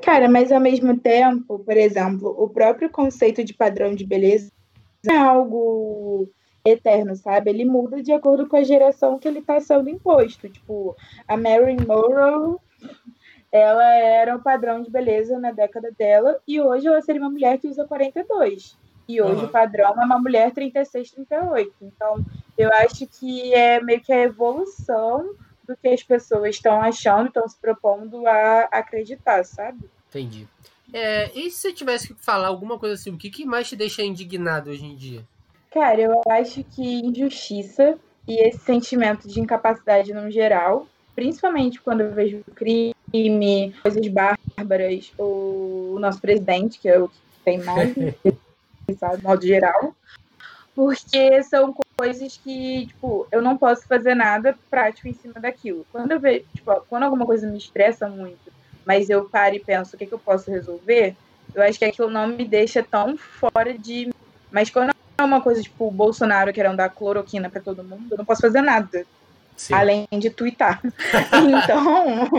[0.02, 4.52] Cara, mas ao mesmo tempo, por exemplo, o próprio conceito de padrão de beleza
[5.08, 6.28] é algo
[6.66, 7.52] eterno, sabe?
[7.52, 10.50] Ele muda de acordo com a geração que ele está sendo imposto.
[10.50, 10.96] Tipo,
[11.28, 12.58] a Marilyn Monroe
[13.52, 17.60] ela era o padrão de beleza na década dela e hoje ela seria uma mulher
[17.60, 18.76] que usa 42.
[19.08, 19.46] E hoje uhum.
[19.46, 21.74] o padrão é uma mulher 36, 38.
[21.82, 22.24] Então,
[22.58, 25.36] eu acho que é meio que a evolução
[25.68, 29.80] do que as pessoas estão achando, estão se propondo a acreditar, sabe?
[30.10, 30.48] Entendi.
[30.94, 33.76] É, e se você tivesse que falar alguma coisa assim, o que, que mais te
[33.76, 35.24] deixa indignado hoje em dia?
[35.72, 42.14] Cara, eu acho que injustiça e esse sentimento de incapacidade no geral, principalmente quando eu
[42.14, 47.94] vejo crime, coisas bárbaras, o nosso presidente, que é o que tem mais,
[48.94, 49.96] sabe, de modo geral,
[50.76, 55.86] porque são coisas que, tipo, eu não posso fazer nada prático em cima daquilo.
[55.92, 58.52] Quando eu vejo, tipo, quando alguma coisa me estressa muito,
[58.86, 61.16] mas eu paro e penso o que, que eu posso resolver,
[61.54, 64.10] eu acho que aquilo não me deixa tão fora de.
[64.52, 68.18] Mas quando é uma coisa tipo o Bolsonaro querendo dar cloroquina para todo mundo, eu
[68.18, 69.06] não posso fazer nada.
[69.56, 69.74] Sim.
[69.74, 70.82] além de twittar.
[70.84, 72.30] então,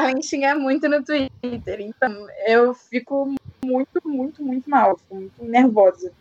[0.00, 1.80] além de xingar muito no Twitter.
[1.80, 3.34] Então, eu fico
[3.64, 6.12] muito, muito, muito mal, fico muito nervosa.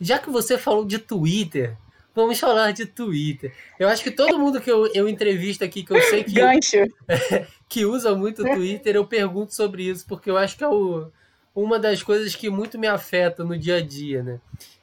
[0.00, 1.76] Já que você falou de Twitter,
[2.14, 3.54] vamos falar de Twitter.
[3.78, 6.34] Eu acho que todo mundo que eu, eu entrevisto aqui, que eu sei que,
[7.68, 11.10] que usa muito o Twitter, eu pergunto sobre isso, porque eu acho que é o,
[11.54, 14.40] uma das coisas que muito me afeta no dia a dia, né?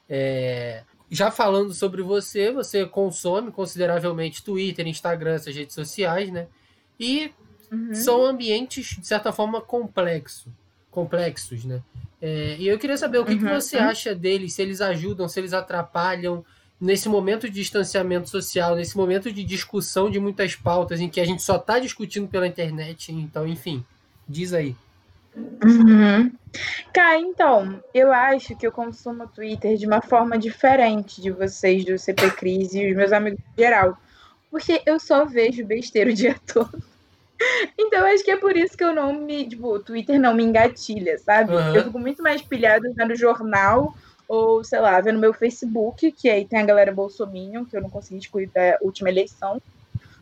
[0.09, 6.47] É, já falando sobre você, você consome consideravelmente Twitter, Instagram, essas redes sociais, né?
[6.99, 7.31] E
[7.71, 7.93] uhum.
[7.93, 10.49] são ambientes, de certa forma, complexo,
[10.89, 11.81] complexos, né?
[12.21, 13.39] É, e eu queria saber o que, uhum.
[13.39, 16.45] que você acha deles, se eles ajudam, se eles atrapalham
[16.79, 21.25] nesse momento de distanciamento social, nesse momento de discussão de muitas pautas em que a
[21.25, 23.11] gente só está discutindo pela internet.
[23.11, 23.85] Então, enfim,
[24.27, 24.75] diz aí.
[25.35, 26.31] Uhum.
[26.93, 31.97] Cara, então, eu acho que eu consumo Twitter de uma forma diferente de vocês do
[31.97, 33.97] CP Cris e os meus amigos em geral.
[34.49, 36.90] Porque eu só vejo besteira o dia todo.
[37.77, 39.47] Então, acho que é por isso que eu não me.
[39.47, 41.53] Tipo, o Twitter não me engatilha, sabe?
[41.53, 41.75] Uhum.
[41.75, 43.93] Eu fico muito mais pilhada vendo jornal
[44.27, 47.89] ou, sei lá, vendo meu Facebook, que aí tem a galera Bolsominion, que eu não
[47.89, 49.61] consegui excluir da última eleição,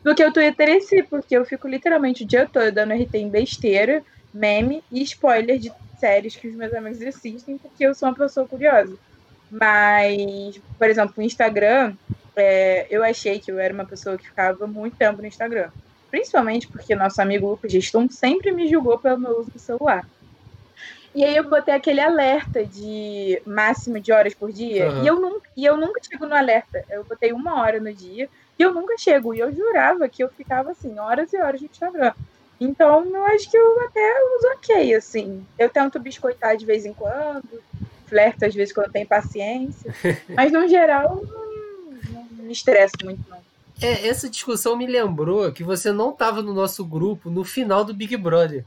[0.03, 3.15] do que o Twitter em si, porque eu fico literalmente o dia todo dando RT
[3.15, 4.03] em besteira
[4.34, 8.47] meme e spoiler de séries que os meus amigos assistem, porque eu sou uma pessoa
[8.47, 8.95] curiosa.
[9.51, 11.93] Mas, por exemplo, o Instagram,
[12.36, 15.69] é, eu achei que eu era uma pessoa que ficava muito tempo no Instagram.
[16.10, 20.08] Principalmente porque nosso amigo Lucas Geston sempre me julgou pelo meu uso do celular.
[21.13, 24.89] E aí eu botei aquele alerta de máximo de horas por dia.
[24.89, 25.04] Uhum.
[25.04, 26.84] E, eu nunca, e eu nunca chego no alerta.
[26.89, 29.34] Eu botei uma hora no dia e eu nunca chego.
[29.34, 32.13] E eu jurava que eu ficava assim, horas e horas no Instagram.
[32.60, 35.45] Então eu acho que eu até uso ok, assim.
[35.58, 37.62] Eu tento biscoitar de vez em quando,
[38.06, 39.93] flerto às vezes quando tem paciência.
[40.30, 41.24] Mas no geral
[42.12, 43.38] não, não me estresso muito, não.
[43.82, 47.94] É, essa discussão me lembrou que você não estava no nosso grupo no final do
[47.94, 48.65] Big Brother.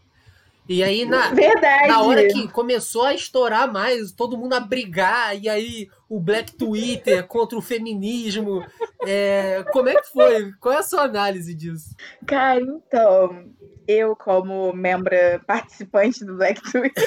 [0.69, 1.89] E aí, na, Verdade.
[1.89, 6.53] na hora que começou a estourar mais, todo mundo a brigar, e aí o Black
[6.53, 8.65] Twitter contra o feminismo.
[9.05, 10.53] É, como é que foi?
[10.61, 11.95] Qual é a sua análise disso?
[12.27, 13.51] Cara, então,
[13.89, 17.05] eu, como membro participante do Black Twitter,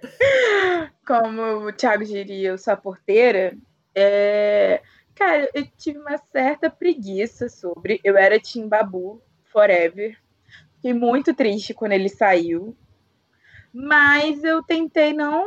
[1.06, 3.54] como o Thiago diria, eu sou a porteira,
[3.94, 4.80] é...
[5.20, 8.00] cara, eu tive uma certa preguiça sobre.
[8.02, 10.18] Eu era Tim Babu Forever
[10.80, 12.74] Fiquei muito triste quando ele saiu.
[13.72, 15.46] Mas eu tentei não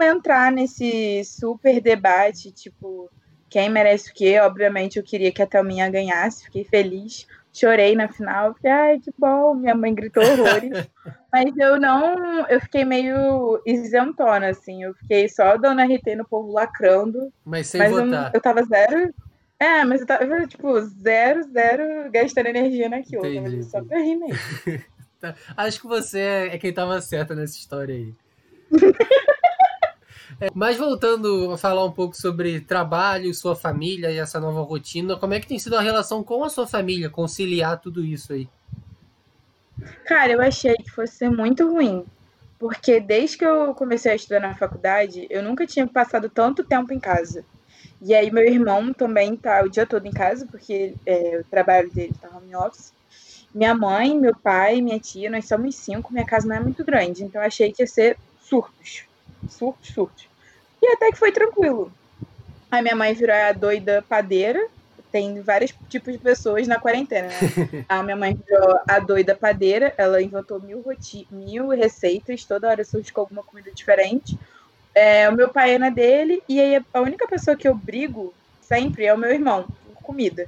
[0.00, 3.10] entrar nesse super debate, tipo,
[3.50, 4.38] quem merece o quê?
[4.38, 7.26] Obviamente eu queria que a Thelminha ganhasse, fiquei feliz.
[7.58, 10.70] Chorei na final, fiquei, ai, que bom, minha mãe gritou horrores.
[11.32, 16.52] Mas eu não, eu fiquei meio isentona, assim, eu fiquei só dando RT no povo
[16.52, 17.32] lacrando.
[17.44, 18.28] Mas sem mas votar.
[18.28, 19.14] Eu, eu tava zero,
[19.60, 23.26] é, mas eu tava, tipo, zero, zero gastando energia naquilo.
[23.26, 23.64] Entendi.
[23.64, 24.38] Só pra rir mesmo.
[25.20, 25.34] Tá.
[25.56, 26.20] Acho que você
[26.52, 28.14] é quem tava certa nessa história aí.
[30.40, 35.16] é, mas voltando a falar um pouco sobre trabalho, sua família e essa nova rotina,
[35.16, 38.48] como é que tem sido a relação com a sua família, conciliar tudo isso aí?
[40.04, 42.04] Cara, eu achei que fosse ser muito ruim.
[42.58, 46.92] Porque desde que eu comecei a estudar na faculdade, eu nunca tinha passado tanto tempo
[46.92, 47.44] em casa.
[48.02, 51.90] E aí meu irmão também tá o dia todo em casa, porque é, o trabalho
[51.90, 52.92] dele tá home office.
[53.54, 57.24] Minha mãe, meu pai, minha tia, nós somos cinco, minha casa não é muito grande,
[57.24, 59.07] então achei que ia ser surtos.
[59.48, 60.28] Surtos, surtos.
[60.82, 61.92] E até que foi tranquilo.
[62.70, 64.66] A minha mãe virou a doida padeira.
[65.10, 67.84] Tem vários tipos de pessoas na quarentena, né?
[67.88, 69.94] A minha mãe virou a doida padeira.
[69.96, 72.44] Ela inventou mil, roti mil receitas.
[72.44, 74.38] Toda hora surge com alguma comida diferente.
[74.94, 78.34] É, o meu pai é na dele, e aí a única pessoa que eu brigo
[78.60, 80.46] sempre é o meu irmão, por comida.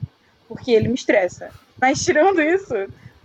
[0.48, 1.50] Porque ele me estressa.
[1.80, 2.74] Mas tirando isso,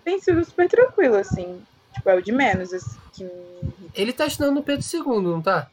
[0.04, 1.62] tem sido super tranquilo, assim.
[1.96, 3.32] Tipo, é o de menos, assim, que me...
[3.94, 5.70] Ele tá estudando no Pedro II, não tá?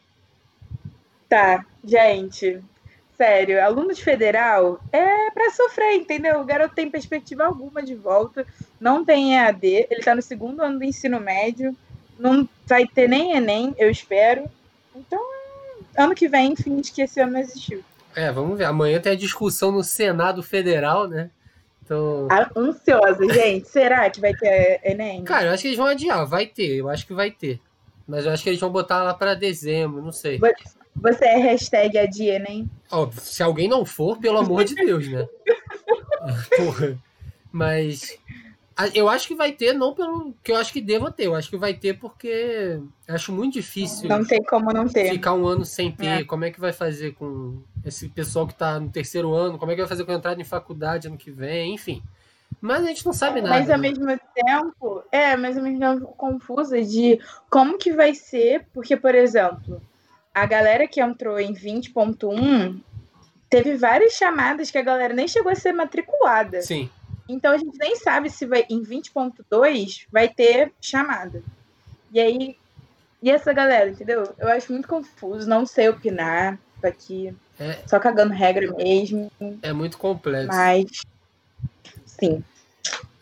[1.29, 2.63] Tá, gente.
[3.17, 6.41] Sério, aluno de federal é para sofrer, entendeu?
[6.41, 8.47] O garoto tem perspectiva alguma de volta,
[8.81, 11.77] não tem EAD, ele tá no segundo ano do ensino médio,
[12.19, 14.45] não vai ter nem Enem, eu espero.
[14.95, 15.21] Então
[15.97, 17.85] ano que vem finge que esse ano não existiu.
[18.15, 18.65] É, vamos ver.
[18.65, 21.31] Amanhã tem a discussão no Senado Federal, né?
[21.93, 22.29] Então...
[22.57, 23.69] Ansiosa, gente.
[23.69, 25.25] Será que vai ter Enem?
[25.25, 26.27] Cara, eu acho que eles vão adiar.
[26.27, 27.61] Vai ter, eu acho que vai ter.
[28.07, 30.41] Mas eu acho que eles vão botar lá para dezembro, não sei.
[30.97, 32.71] Você é hashtag adia Enem?
[32.91, 35.27] Óbvio, se alguém não for, pelo amor de Deus, né?
[36.57, 36.99] Porra.
[37.51, 38.19] Mas
[38.95, 41.27] eu acho que vai ter, não pelo que eu acho que deva ter.
[41.27, 44.09] Eu acho que vai ter porque acho muito difícil.
[44.09, 45.11] Não tem como não ter.
[45.11, 46.07] Ficar um ano sem ter.
[46.07, 46.25] É.
[46.25, 49.59] Como é que vai fazer com esse pessoal que está no terceiro ano?
[49.59, 51.75] Como é que vai fazer com a entrada em faculdade ano que vem?
[51.75, 52.03] Enfim.
[52.61, 53.59] Mas a gente não sabe nada.
[53.59, 53.89] Mas ao né?
[53.89, 57.19] mesmo tempo, é, mas ao mesmo tempo confusa de
[57.51, 59.83] como que vai ser, porque, por exemplo,
[60.35, 62.81] a galera que entrou em 20.1
[63.49, 66.63] teve várias chamadas que a galera nem chegou a ser matriculada.
[66.63, 66.89] Sim.
[67.29, 71.43] Então a gente nem sabe se vai em 20.2 vai ter chamada.
[72.13, 72.57] E aí,
[73.23, 74.35] e essa galera, entendeu?
[74.39, 77.35] Eu acho muito confuso, não sei opinar aqui.
[77.59, 79.31] É, só cagando regra mesmo.
[79.63, 80.49] É muito complexo.
[80.49, 80.87] Mas
[82.07, 82.43] sim.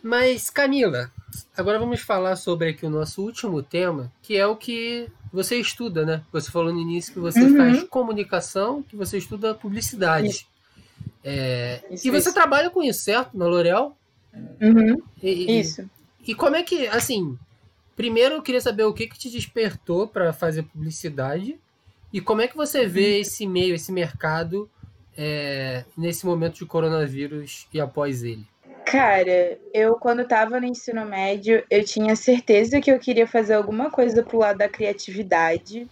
[0.03, 1.11] Mas Camila,
[1.57, 6.05] agora vamos falar sobre aqui o nosso último tema, que é o que você estuda,
[6.05, 6.23] né?
[6.33, 7.57] Você falou no início que você uhum.
[7.57, 10.47] faz comunicação, que você estuda publicidade.
[11.23, 12.35] É, isso, e você isso.
[12.35, 13.37] trabalha com isso, certo?
[13.37, 13.97] Na L'Oréal?
[14.61, 15.03] Uhum.
[15.23, 15.83] isso.
[16.25, 17.39] E, e, como é que, assim,
[17.95, 21.59] primeiro eu queria saber o que, que te despertou para fazer publicidade
[22.13, 23.21] e como é que você vê uhum.
[23.21, 24.71] esse meio, esse mercado
[25.17, 28.47] é, nesse momento de coronavírus e após ele?
[28.85, 33.91] Cara, eu quando estava no ensino médio, eu tinha certeza que eu queria fazer alguma
[33.91, 35.89] coisa pro lado da criatividade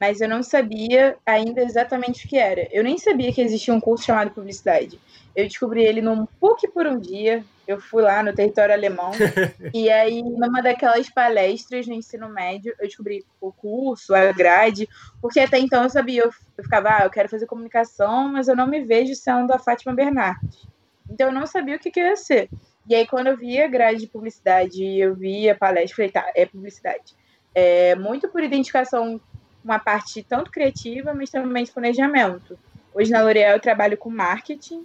[0.00, 2.68] mas eu não sabia ainda exatamente o que era.
[2.70, 4.98] Eu nem sabia que existia um curso chamado publicidade.
[5.38, 7.44] Eu descobri ele num PUC por um dia.
[7.64, 9.12] Eu fui lá no território alemão.
[9.72, 14.88] e aí, numa daquelas palestras no ensino médio, eu descobri o curso, a grade,
[15.22, 18.56] porque até então eu sabia, eu, eu ficava, ah, eu quero fazer comunicação, mas eu
[18.56, 20.66] não me vejo sendo a Fátima Bernardes.
[21.08, 22.48] Então eu não sabia o que, que ia ser.
[22.88, 26.32] E aí, quando eu via a grade de publicidade, eu via a palestra, falei, tá,
[26.34, 27.14] é publicidade.
[27.54, 29.20] É muito por identificação,
[29.64, 32.58] uma parte tanto criativa, mas também de planejamento.
[32.92, 34.84] Hoje na L'Oréal eu trabalho com marketing,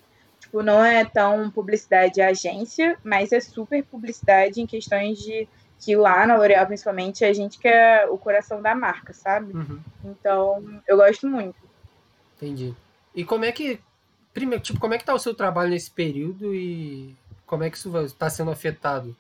[0.53, 5.47] tipo, não é tão publicidade agência, mas é super publicidade em questões de
[5.79, 9.51] que lá na L'Oréal, principalmente, a gente quer o coração da marca, sabe?
[9.51, 9.79] Uhum.
[10.05, 11.55] Então, eu gosto muito.
[12.37, 12.73] Entendi.
[13.15, 13.79] E como é que.
[14.33, 17.77] Primeiro, tipo, como é que tá o seu trabalho nesse período e como é que
[17.77, 19.15] isso está sendo afetado?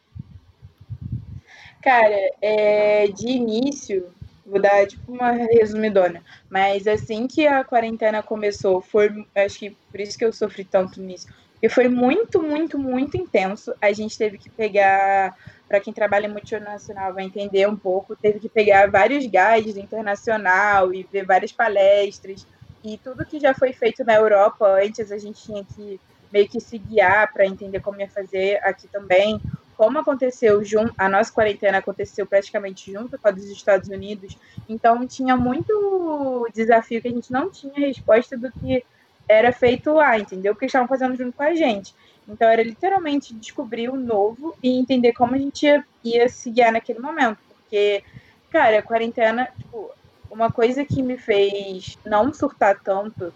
[1.81, 4.09] Cara, é, de início,
[4.45, 9.99] vou dar tipo uma resumidona, mas assim que a quarentena começou, foi, acho que por
[10.01, 13.73] isso que eu sofri tanto nisso, porque foi muito, muito, muito intenso.
[13.81, 15.33] A gente teve que pegar,
[15.67, 21.07] para quem trabalha multinacional vai entender um pouco, teve que pegar vários guides internacional e
[21.11, 22.45] ver várias palestras,
[22.83, 26.01] e tudo que já foi feito na Europa antes, a gente tinha que
[26.31, 29.39] meio que se guiar para entender como ia fazer aqui também.
[29.77, 34.37] Como aconteceu junto, a nossa quarentena aconteceu praticamente junto com a dos Estados Unidos,
[34.69, 38.83] então tinha muito desafio que a gente não tinha resposta do que
[39.27, 40.53] era feito lá, entendeu?
[40.53, 41.93] Porque estavam fazendo junto com a gente.
[42.27, 46.71] Então era literalmente descobrir o novo e entender como a gente ia, ia se guiar
[46.71, 47.37] naquele momento.
[47.47, 48.03] Porque,
[48.51, 49.91] cara, a quarentena, tipo,
[50.29, 53.33] uma coisa que me fez não surtar tanto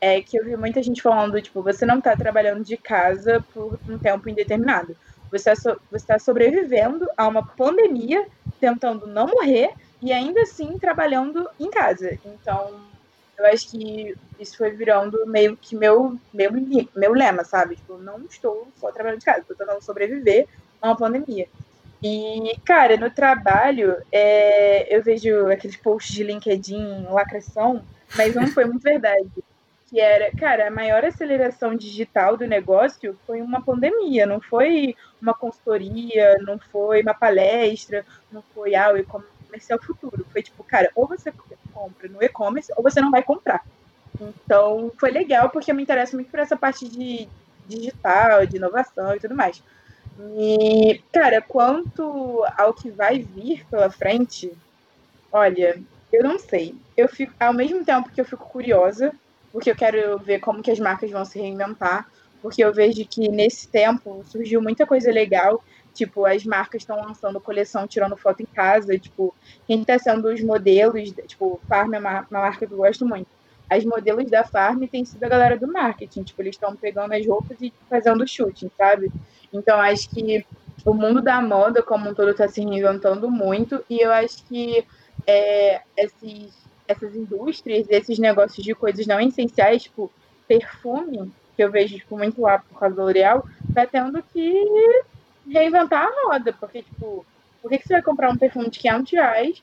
[0.00, 3.78] é que eu vi muita gente falando, tipo, você não está trabalhando de casa por
[3.88, 4.96] um tempo indeterminado.
[5.38, 8.26] Você está tá sobrevivendo a uma pandemia,
[8.60, 9.70] tentando não morrer
[10.00, 12.18] e ainda assim trabalhando em casa.
[12.24, 12.80] Então,
[13.36, 16.50] eu acho que isso foi virando meio que meu, meu,
[16.94, 17.76] meu lema, sabe?
[17.76, 20.46] Tipo, não estou só trabalhando de casa, estou tentando sobreviver
[20.80, 21.48] a uma pandemia.
[22.02, 27.82] E, cara, no trabalho, é, eu vejo aqueles posts de LinkedIn, lacração,
[28.16, 29.30] mas não foi muito verdade
[29.94, 35.32] que era, cara, a maior aceleração digital do negócio foi uma pandemia, não foi uma
[35.32, 40.26] consultoria, não foi uma palestra, não foi ah, o e-commerce é o futuro.
[40.32, 41.32] Foi tipo, cara, ou você
[41.72, 43.64] compra no e-commerce ou você não vai comprar.
[44.20, 47.28] Então, foi legal porque eu me interesso muito por essa parte de
[47.68, 49.62] digital, de inovação e tudo mais.
[50.36, 54.52] E, cara, quanto ao que vai vir pela frente,
[55.30, 55.80] olha,
[56.12, 56.74] eu não sei.
[56.96, 59.14] Eu fico, ao mesmo tempo que eu fico curiosa,
[59.54, 62.10] porque eu quero ver como que as marcas vão se reinventar,
[62.42, 65.62] porque eu vejo que nesse tempo surgiu muita coisa legal,
[65.94, 69.32] tipo, as marcas estão lançando coleção tirando foto em casa, tipo,
[69.64, 73.28] quem está sendo os modelos, tipo, Farm é uma, uma marca que eu gosto muito.
[73.70, 77.24] As modelos da Farm têm sido a galera do marketing, tipo, eles estão pegando as
[77.24, 79.08] roupas e fazendo shooting, sabe?
[79.52, 80.44] Então, acho que
[80.84, 84.84] o mundo da moda como um todo está se reinventando muito, e eu acho que
[85.28, 90.10] é, esses essas indústrias, esses negócios de coisas não essenciais, tipo
[90.46, 95.02] perfume, que eu vejo tipo, muito lá por causa do L'Oreal, tá tendo que
[95.50, 97.24] reinventar a roda, porque, tipo,
[97.62, 99.62] por que, que você vai comprar um perfume de 500 reais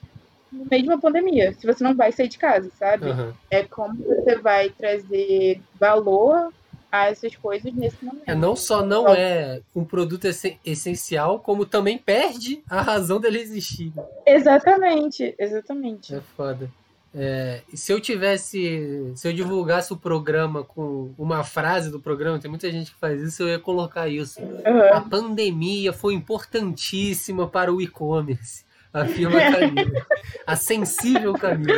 [0.52, 3.06] no meio de uma pandemia, se você não vai sair de casa, sabe?
[3.10, 3.34] Uhum.
[3.50, 6.52] É como você vai trazer valor
[6.92, 8.24] a essas coisas nesse momento.
[8.28, 10.28] É, não só não então, é um produto
[10.66, 13.94] essencial, como também perde a razão dele existir.
[14.26, 16.14] Exatamente, exatamente.
[16.14, 16.70] É foda.
[17.14, 22.50] É, se eu tivesse, se eu divulgasse o programa com uma frase do programa, tem
[22.50, 24.42] muita gente que faz isso, eu ia colocar isso.
[24.42, 24.94] Uhum.
[24.94, 30.06] A pandemia foi importantíssima para o e-commerce, afirma Camila.
[30.48, 31.78] a sensível Camila.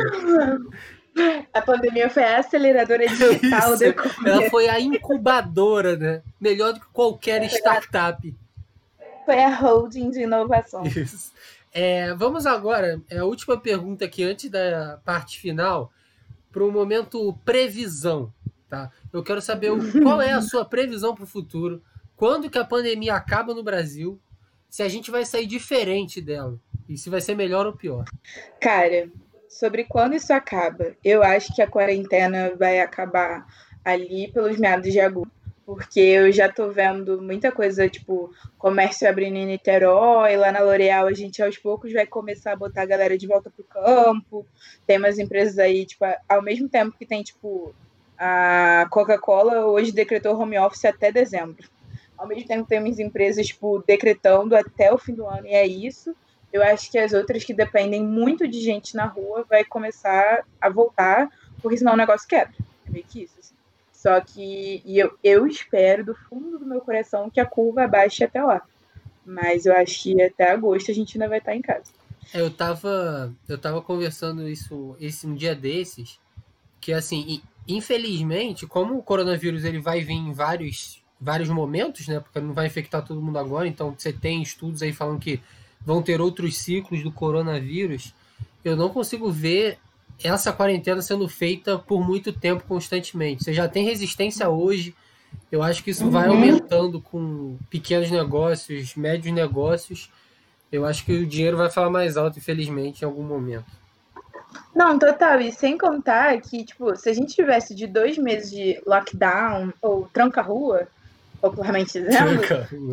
[1.52, 4.28] A pandemia foi a aceleradora digital do e-commerce.
[4.28, 6.22] Ela foi a incubadora, né?
[6.40, 8.34] Melhor do que qualquer startup.
[9.24, 10.84] Foi a holding de inovação.
[10.84, 11.32] Isso.
[11.76, 15.92] É, vamos agora, é a última pergunta aqui antes da parte final,
[16.52, 18.32] para o momento previsão.
[18.68, 18.92] Tá?
[19.12, 21.82] Eu quero saber qual é a sua previsão para o futuro,
[22.14, 24.20] quando que a pandemia acaba no Brasil,
[24.70, 28.04] se a gente vai sair diferente dela e se vai ser melhor ou pior.
[28.60, 29.10] Cara,
[29.48, 33.46] sobre quando isso acaba, eu acho que a quarentena vai acabar
[33.84, 39.36] ali pelos meados de agosto porque eu já tô vendo muita coisa, tipo, comércio abrindo
[39.36, 43.16] em Niterói, lá na L'Oréal a gente aos poucos vai começar a botar a galera
[43.16, 44.46] de volta pro campo.
[44.86, 47.74] Tem umas empresas aí, tipo, ao mesmo tempo que tem, tipo,
[48.18, 51.68] a Coca-Cola hoje decretou home office até dezembro.
[52.16, 55.66] Ao mesmo tempo tem umas empresas, tipo, decretando até o fim do ano, e é
[55.66, 56.14] isso.
[56.52, 60.68] Eu acho que as outras que dependem muito de gente na rua vai começar a
[60.68, 61.28] voltar,
[61.60, 62.54] porque senão o negócio quebra.
[62.86, 63.54] É meio que isso, assim.
[64.04, 68.42] Só que eu, eu espero do fundo do meu coração que a curva baixe até
[68.42, 68.60] lá.
[69.24, 71.90] Mas eu acho que até agosto a gente ainda vai estar em casa.
[72.34, 76.20] É, eu tava, eu tava conversando isso esse um dia desses,
[76.82, 82.20] que assim, infelizmente, como o coronavírus ele vai vir em vários, vários momentos, né?
[82.20, 85.40] Porque não vai infectar todo mundo agora, então você tem estudos aí falando que
[85.80, 88.12] vão ter outros ciclos do coronavírus.
[88.62, 89.78] Eu não consigo ver
[90.22, 93.44] essa quarentena sendo feita por muito tempo constantemente.
[93.44, 94.94] Você já tem resistência hoje.
[95.50, 96.34] Eu acho que isso vai uhum.
[96.34, 100.10] aumentando com pequenos negócios, médios negócios.
[100.70, 103.66] Eu acho que o dinheiro vai falar mais alto, infelizmente, em algum momento.
[104.74, 105.40] Não, total.
[105.40, 110.08] E sem contar que, tipo, se a gente tivesse de dois meses de lockdown ou
[110.12, 110.88] tranca-rua,
[111.50, 112.40] popularmente dizendo,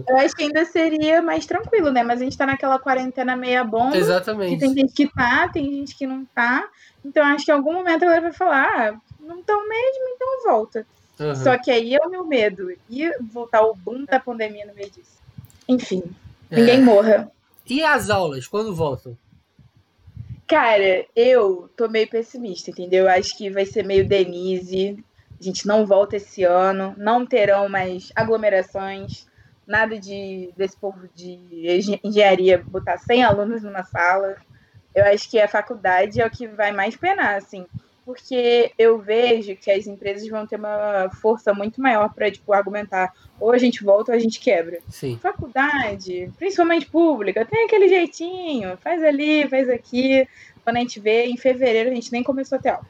[0.07, 2.03] eu acho que ainda seria mais tranquilo, né?
[2.03, 3.95] Mas a gente tá naquela quarentena meia bomba.
[3.95, 4.59] Exatamente.
[4.59, 6.67] tem gente que tá, tem gente que não tá.
[7.03, 10.85] Então acho que em algum momento ela vai falar, ah, não tão mesmo, então volta.
[11.19, 11.35] Uhum.
[11.35, 12.71] Só que aí é o meu medo.
[12.89, 15.17] E voltar o boom da pandemia no meio disso.
[15.67, 16.03] Enfim,
[16.49, 16.55] é.
[16.57, 17.31] ninguém morra.
[17.65, 19.17] E as aulas, quando voltam?
[20.45, 23.07] Cara, eu tô meio pessimista, entendeu?
[23.07, 25.01] Acho que vai ser meio Denise.
[25.41, 29.25] A gente não volta esse ano, não terão mais aglomerações,
[29.65, 34.37] nada de desse povo de engenharia botar 100 alunos numa sala.
[34.93, 37.65] Eu acho que a faculdade é o que vai mais penar, assim
[38.05, 43.13] porque eu vejo que as empresas vão ter uma força muito maior para tipo, argumentar
[43.39, 44.79] ou a gente volta ou a gente quebra.
[44.89, 45.17] Sim.
[45.21, 50.27] Faculdade, principalmente pública, tem aquele jeitinho, faz ali, faz aqui.
[50.63, 52.85] Quando a gente vê, em fevereiro a gente nem começou a ter aula.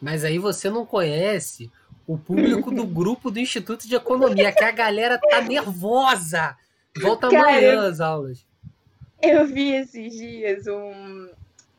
[0.00, 1.70] Mas aí você não conhece
[2.06, 6.56] o público do grupo do Instituto de Economia, que a galera tá nervosa.
[6.96, 8.46] Volta Cara, amanhã as aulas.
[9.20, 11.28] Eu vi esses dias um,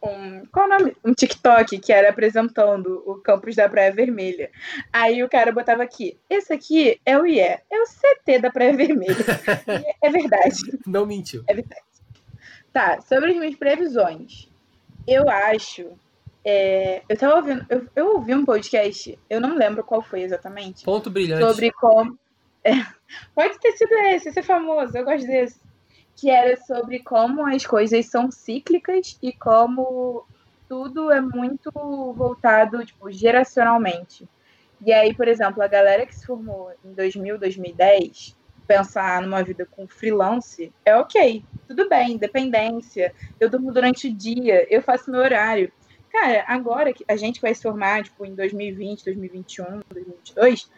[0.04, 0.96] um, qual o nome?
[1.04, 4.50] Um TikTok que era apresentando o campus da Praia Vermelha.
[4.92, 8.76] Aí o cara botava aqui: esse aqui é o IE, é o CT da Praia
[8.76, 9.16] Vermelha.
[10.02, 10.58] é verdade.
[10.86, 11.44] Não mentiu.
[11.48, 11.82] É verdade.
[12.74, 14.50] Tá, sobre as minhas previsões.
[15.08, 15.92] Eu acho.
[16.50, 17.66] É, eu tava ouvindo.
[17.70, 20.86] Eu, eu ouvi um podcast, eu não lembro qual foi exatamente.
[20.86, 21.46] Ponto brilhante.
[21.46, 22.18] Sobre como.
[22.64, 22.72] É,
[23.36, 25.60] pode ter sido esse, esse é famoso, eu gosto desse
[26.16, 30.26] que era sobre como as coisas são cíclicas e como
[30.68, 34.28] tudo é muito voltado, tipo, geracionalmente.
[34.84, 38.36] E aí, por exemplo, a galera que se formou em 2000, 2010,
[38.66, 44.66] pensar numa vida com freelance é ok, tudo bem, independência, eu durmo durante o dia,
[44.74, 45.72] eu faço meu horário.
[46.12, 50.70] Cara, agora que a gente vai se formar, tipo, em 2020, 2021, 2022,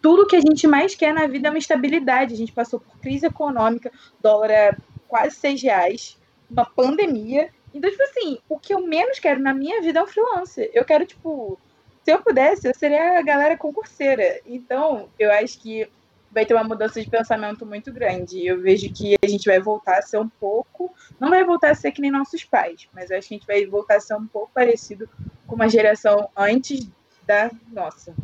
[0.00, 2.34] tudo que a gente mais quer na vida é uma estabilidade.
[2.34, 4.76] A gente passou por crise econômica, dólar é
[5.06, 6.18] quase seis reais,
[6.50, 7.50] uma pandemia.
[7.74, 10.70] Então, tipo assim, o que eu menos quero na minha vida é um freelancer.
[10.72, 11.58] Eu quero, tipo,
[12.02, 14.40] se eu pudesse, eu seria a galera concurseira.
[14.46, 15.88] Então, eu acho que
[16.30, 18.46] vai ter uma mudança de pensamento muito grande.
[18.46, 20.92] Eu vejo que a gente vai voltar a ser um pouco.
[21.18, 23.66] Não vai voltar a ser que nem nossos pais, mas acho que a gente vai
[23.66, 25.08] voltar a ser um pouco parecido
[25.46, 26.86] com uma geração antes
[27.26, 28.14] da nossa.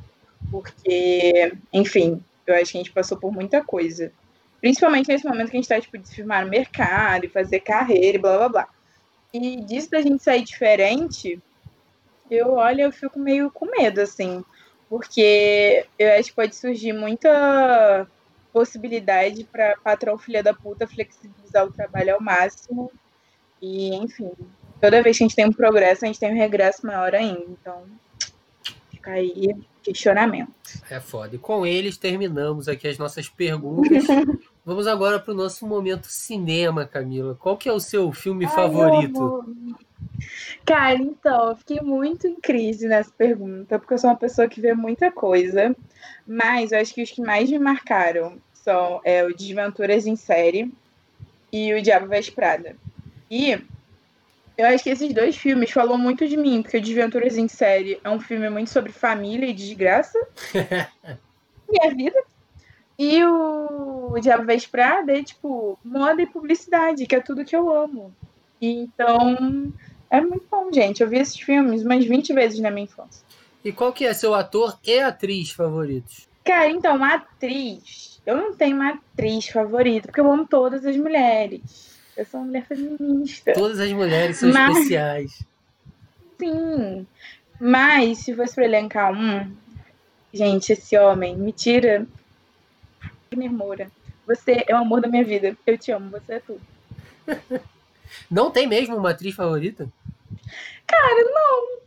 [0.51, 4.13] Porque, enfim, eu acho que a gente passou por muita coisa.
[4.61, 8.17] Principalmente nesse momento que a gente está tipo, de firmar no mercado e fazer carreira
[8.17, 8.69] e blá blá blá.
[9.33, 11.41] E disso da gente sair diferente,
[12.31, 14.45] eu olho, eu fico meio com medo, assim.
[14.95, 18.07] Porque eu acho que pode surgir muita
[18.53, 22.93] possibilidade para patrão filha da puta flexibilizar o trabalho ao máximo.
[23.61, 24.31] E, enfim,
[24.81, 27.45] toda vez que a gente tem um progresso, a gente tem um regresso maior ainda.
[27.45, 27.83] Então,
[28.89, 30.53] fica aí questionamento.
[30.89, 31.35] É foda.
[31.35, 34.05] E com eles terminamos aqui as nossas perguntas.
[34.65, 37.35] Vamos agora para o nosso momento cinema, Camila.
[37.35, 39.45] Qual que é o seu filme Ai, favorito?
[40.65, 44.61] Cara, então, eu fiquei muito em crise nessa pergunta, porque eu sou uma pessoa que
[44.61, 45.75] vê muita coisa,
[46.27, 50.73] mas eu acho que os que mais me marcaram são é, o Desventuras em Série
[51.53, 52.77] e o Diabo Veste Prada.
[53.31, 53.53] E
[54.57, 58.01] eu acho que esses dois filmes falam muito de mim, porque o Desventuras em Série
[58.03, 60.19] é um filme muito sobre família e desgraça.
[61.71, 62.23] e a vida.
[62.99, 67.71] E o Diabo Veste Prada é, tipo, moda e publicidade, que é tudo que eu
[67.71, 68.15] amo.
[68.61, 69.73] Então,
[70.17, 71.03] é muito bom, gente.
[71.03, 73.25] Eu vi esses filmes umas 20 vezes na minha infância.
[73.65, 76.29] E qual que é seu ator e atriz favoritos?
[76.45, 78.21] Cara, então, atriz...
[78.27, 81.95] Eu não tenho uma atriz favorita, porque eu amo todas as mulheres.
[82.17, 83.53] Eu sou uma mulher feminista.
[83.53, 84.77] Todas as mulheres são Mas...
[84.77, 85.43] especiais.
[86.39, 87.07] Sim.
[87.61, 89.55] Mas, se fosse para elencar um...
[90.33, 92.07] Gente, esse homem me tira
[93.31, 93.91] Wagner Moura.
[94.27, 95.57] Você é o amor da minha vida.
[95.67, 96.61] Eu te amo, você é tudo.
[98.31, 99.89] Não tem mesmo uma atriz favorita?
[100.87, 101.79] Cara, não.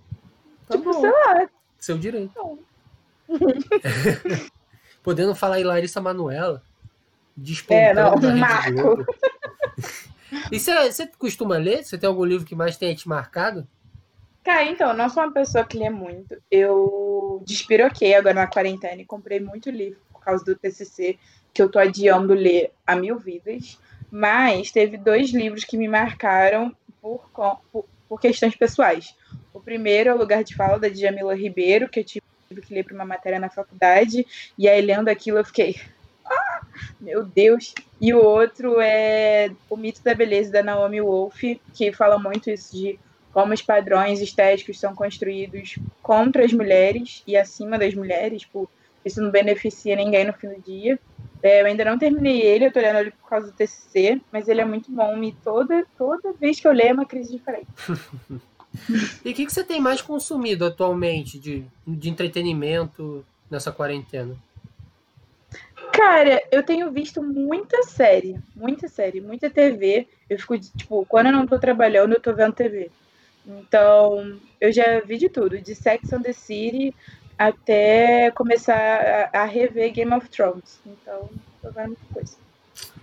[0.68, 1.02] Tá tipo, bom.
[1.02, 1.50] sei lá.
[1.80, 2.32] Seu direito.
[2.36, 2.60] Não.
[5.08, 6.62] podendo falar em Larissa Manuela.
[7.70, 9.06] É, não, Marco.
[10.52, 11.82] e você, você costuma ler?
[11.82, 13.66] Você tem algum livro que mais tenha te marcado?
[14.44, 16.36] Cara, então, eu não sou uma pessoa que lê muito.
[16.52, 21.18] Eu despiroquei agora na quarentena e comprei muito livro por causa do TCC,
[21.54, 23.80] que eu tô adiando ler a mil vidas.
[24.12, 27.30] Mas teve dois livros que me marcaram por,
[27.72, 29.16] por, por questões pessoais.
[29.54, 32.24] O primeiro é O Lugar de Fala, da Djamila Ribeiro, que eu tive
[32.66, 34.26] que ler para uma matéria na faculdade.
[34.58, 35.76] E aí, lendo aquilo, eu fiquei.
[36.26, 36.62] Ah,
[37.00, 37.74] meu Deus!
[38.00, 41.42] E o outro é O Mito da Beleza, da Naomi Wolf,
[41.74, 43.00] que fala muito isso de
[43.34, 48.68] como os padrões estéticos são construídos contra as mulheres e acima das mulheres, tipo,
[49.06, 51.00] isso não beneficia ninguém no fim do dia.
[51.42, 54.48] É, eu ainda não terminei ele, eu tô lendo ele por causa do TCC, mas
[54.48, 57.68] ele é muito bom e toda, toda vez que eu leio é uma crise diferente.
[59.24, 64.36] e o que, que você tem mais consumido atualmente de, de entretenimento nessa quarentena?
[65.92, 70.08] Cara, eu tenho visto muita série, muita série, muita TV.
[70.30, 72.92] Eu fico, tipo, quando eu não tô trabalhando, eu tô vendo TV.
[73.48, 76.94] Então, eu já vi de tudo, de Sex and the City
[77.38, 80.80] até começar a, a rever Game of Thrones.
[80.86, 81.30] Então,
[81.62, 82.36] tô vendo muita coisa.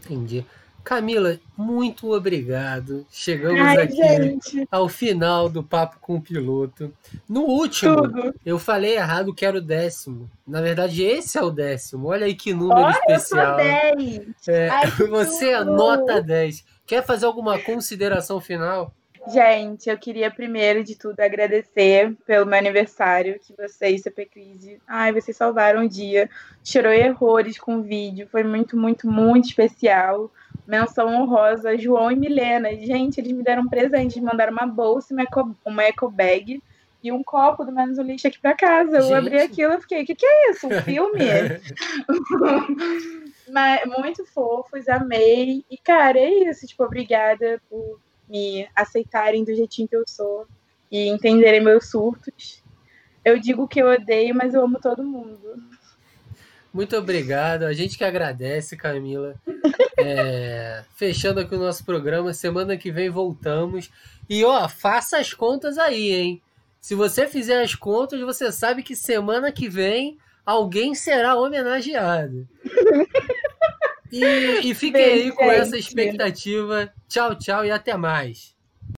[0.05, 0.45] Entendi.
[0.85, 3.07] Camila, muito obrigado.
[3.11, 4.69] Chegamos Ai, aqui gente.
[4.71, 6.93] ao final do Papo com o Piloto.
[7.27, 8.35] No último, Tudo.
[8.45, 10.31] eu falei errado que era o décimo.
[10.47, 12.09] Na verdade, esse é o décimo.
[12.09, 13.59] Olha aí que número Olha, especial.
[13.59, 14.49] Eu 10.
[14.49, 16.63] É, Ai, você anota 10.
[16.87, 18.93] Quer fazer alguma consideração final?
[19.27, 25.13] Gente, eu queria primeiro de tudo agradecer pelo meu aniversário, que vocês, CP Crise, ai,
[25.13, 26.29] vocês salvaram o dia.
[26.63, 30.31] Chorou horrores com o vídeo, foi muito, muito, muito especial.
[30.67, 32.75] Menção honrosa, João e Milena.
[32.75, 36.63] Gente, eles me deram um presente, eles mandaram uma bolsa, uma eco, uma eco bag
[37.03, 38.99] e um copo do Menos o Lixo aqui para casa.
[38.99, 40.67] Eu abri aquilo e fiquei, o que, que é isso?
[40.67, 41.21] Um filme?
[43.51, 45.65] Mas muito fofos, amei.
[45.71, 46.67] E, cara, é isso.
[46.67, 50.47] Tipo, obrigada por me aceitarem do jeitinho que eu sou
[50.91, 52.63] e entenderem meus surtos.
[53.25, 55.63] Eu digo que eu odeio, mas eu amo todo mundo.
[56.73, 57.63] Muito obrigado.
[57.63, 59.37] A gente que agradece, Camila.
[59.99, 62.35] É, fechando aqui o nosso programa.
[62.35, 63.91] Semana que vem voltamos.
[64.29, 66.43] E ó, faça as contas aí, hein?
[66.81, 72.47] Se você fizer as contas, você sabe que semana que vem alguém será homenageado.
[74.15, 76.93] E, e fiquem aí com essa expectativa.
[77.09, 78.54] Tchau, tchau e até mais.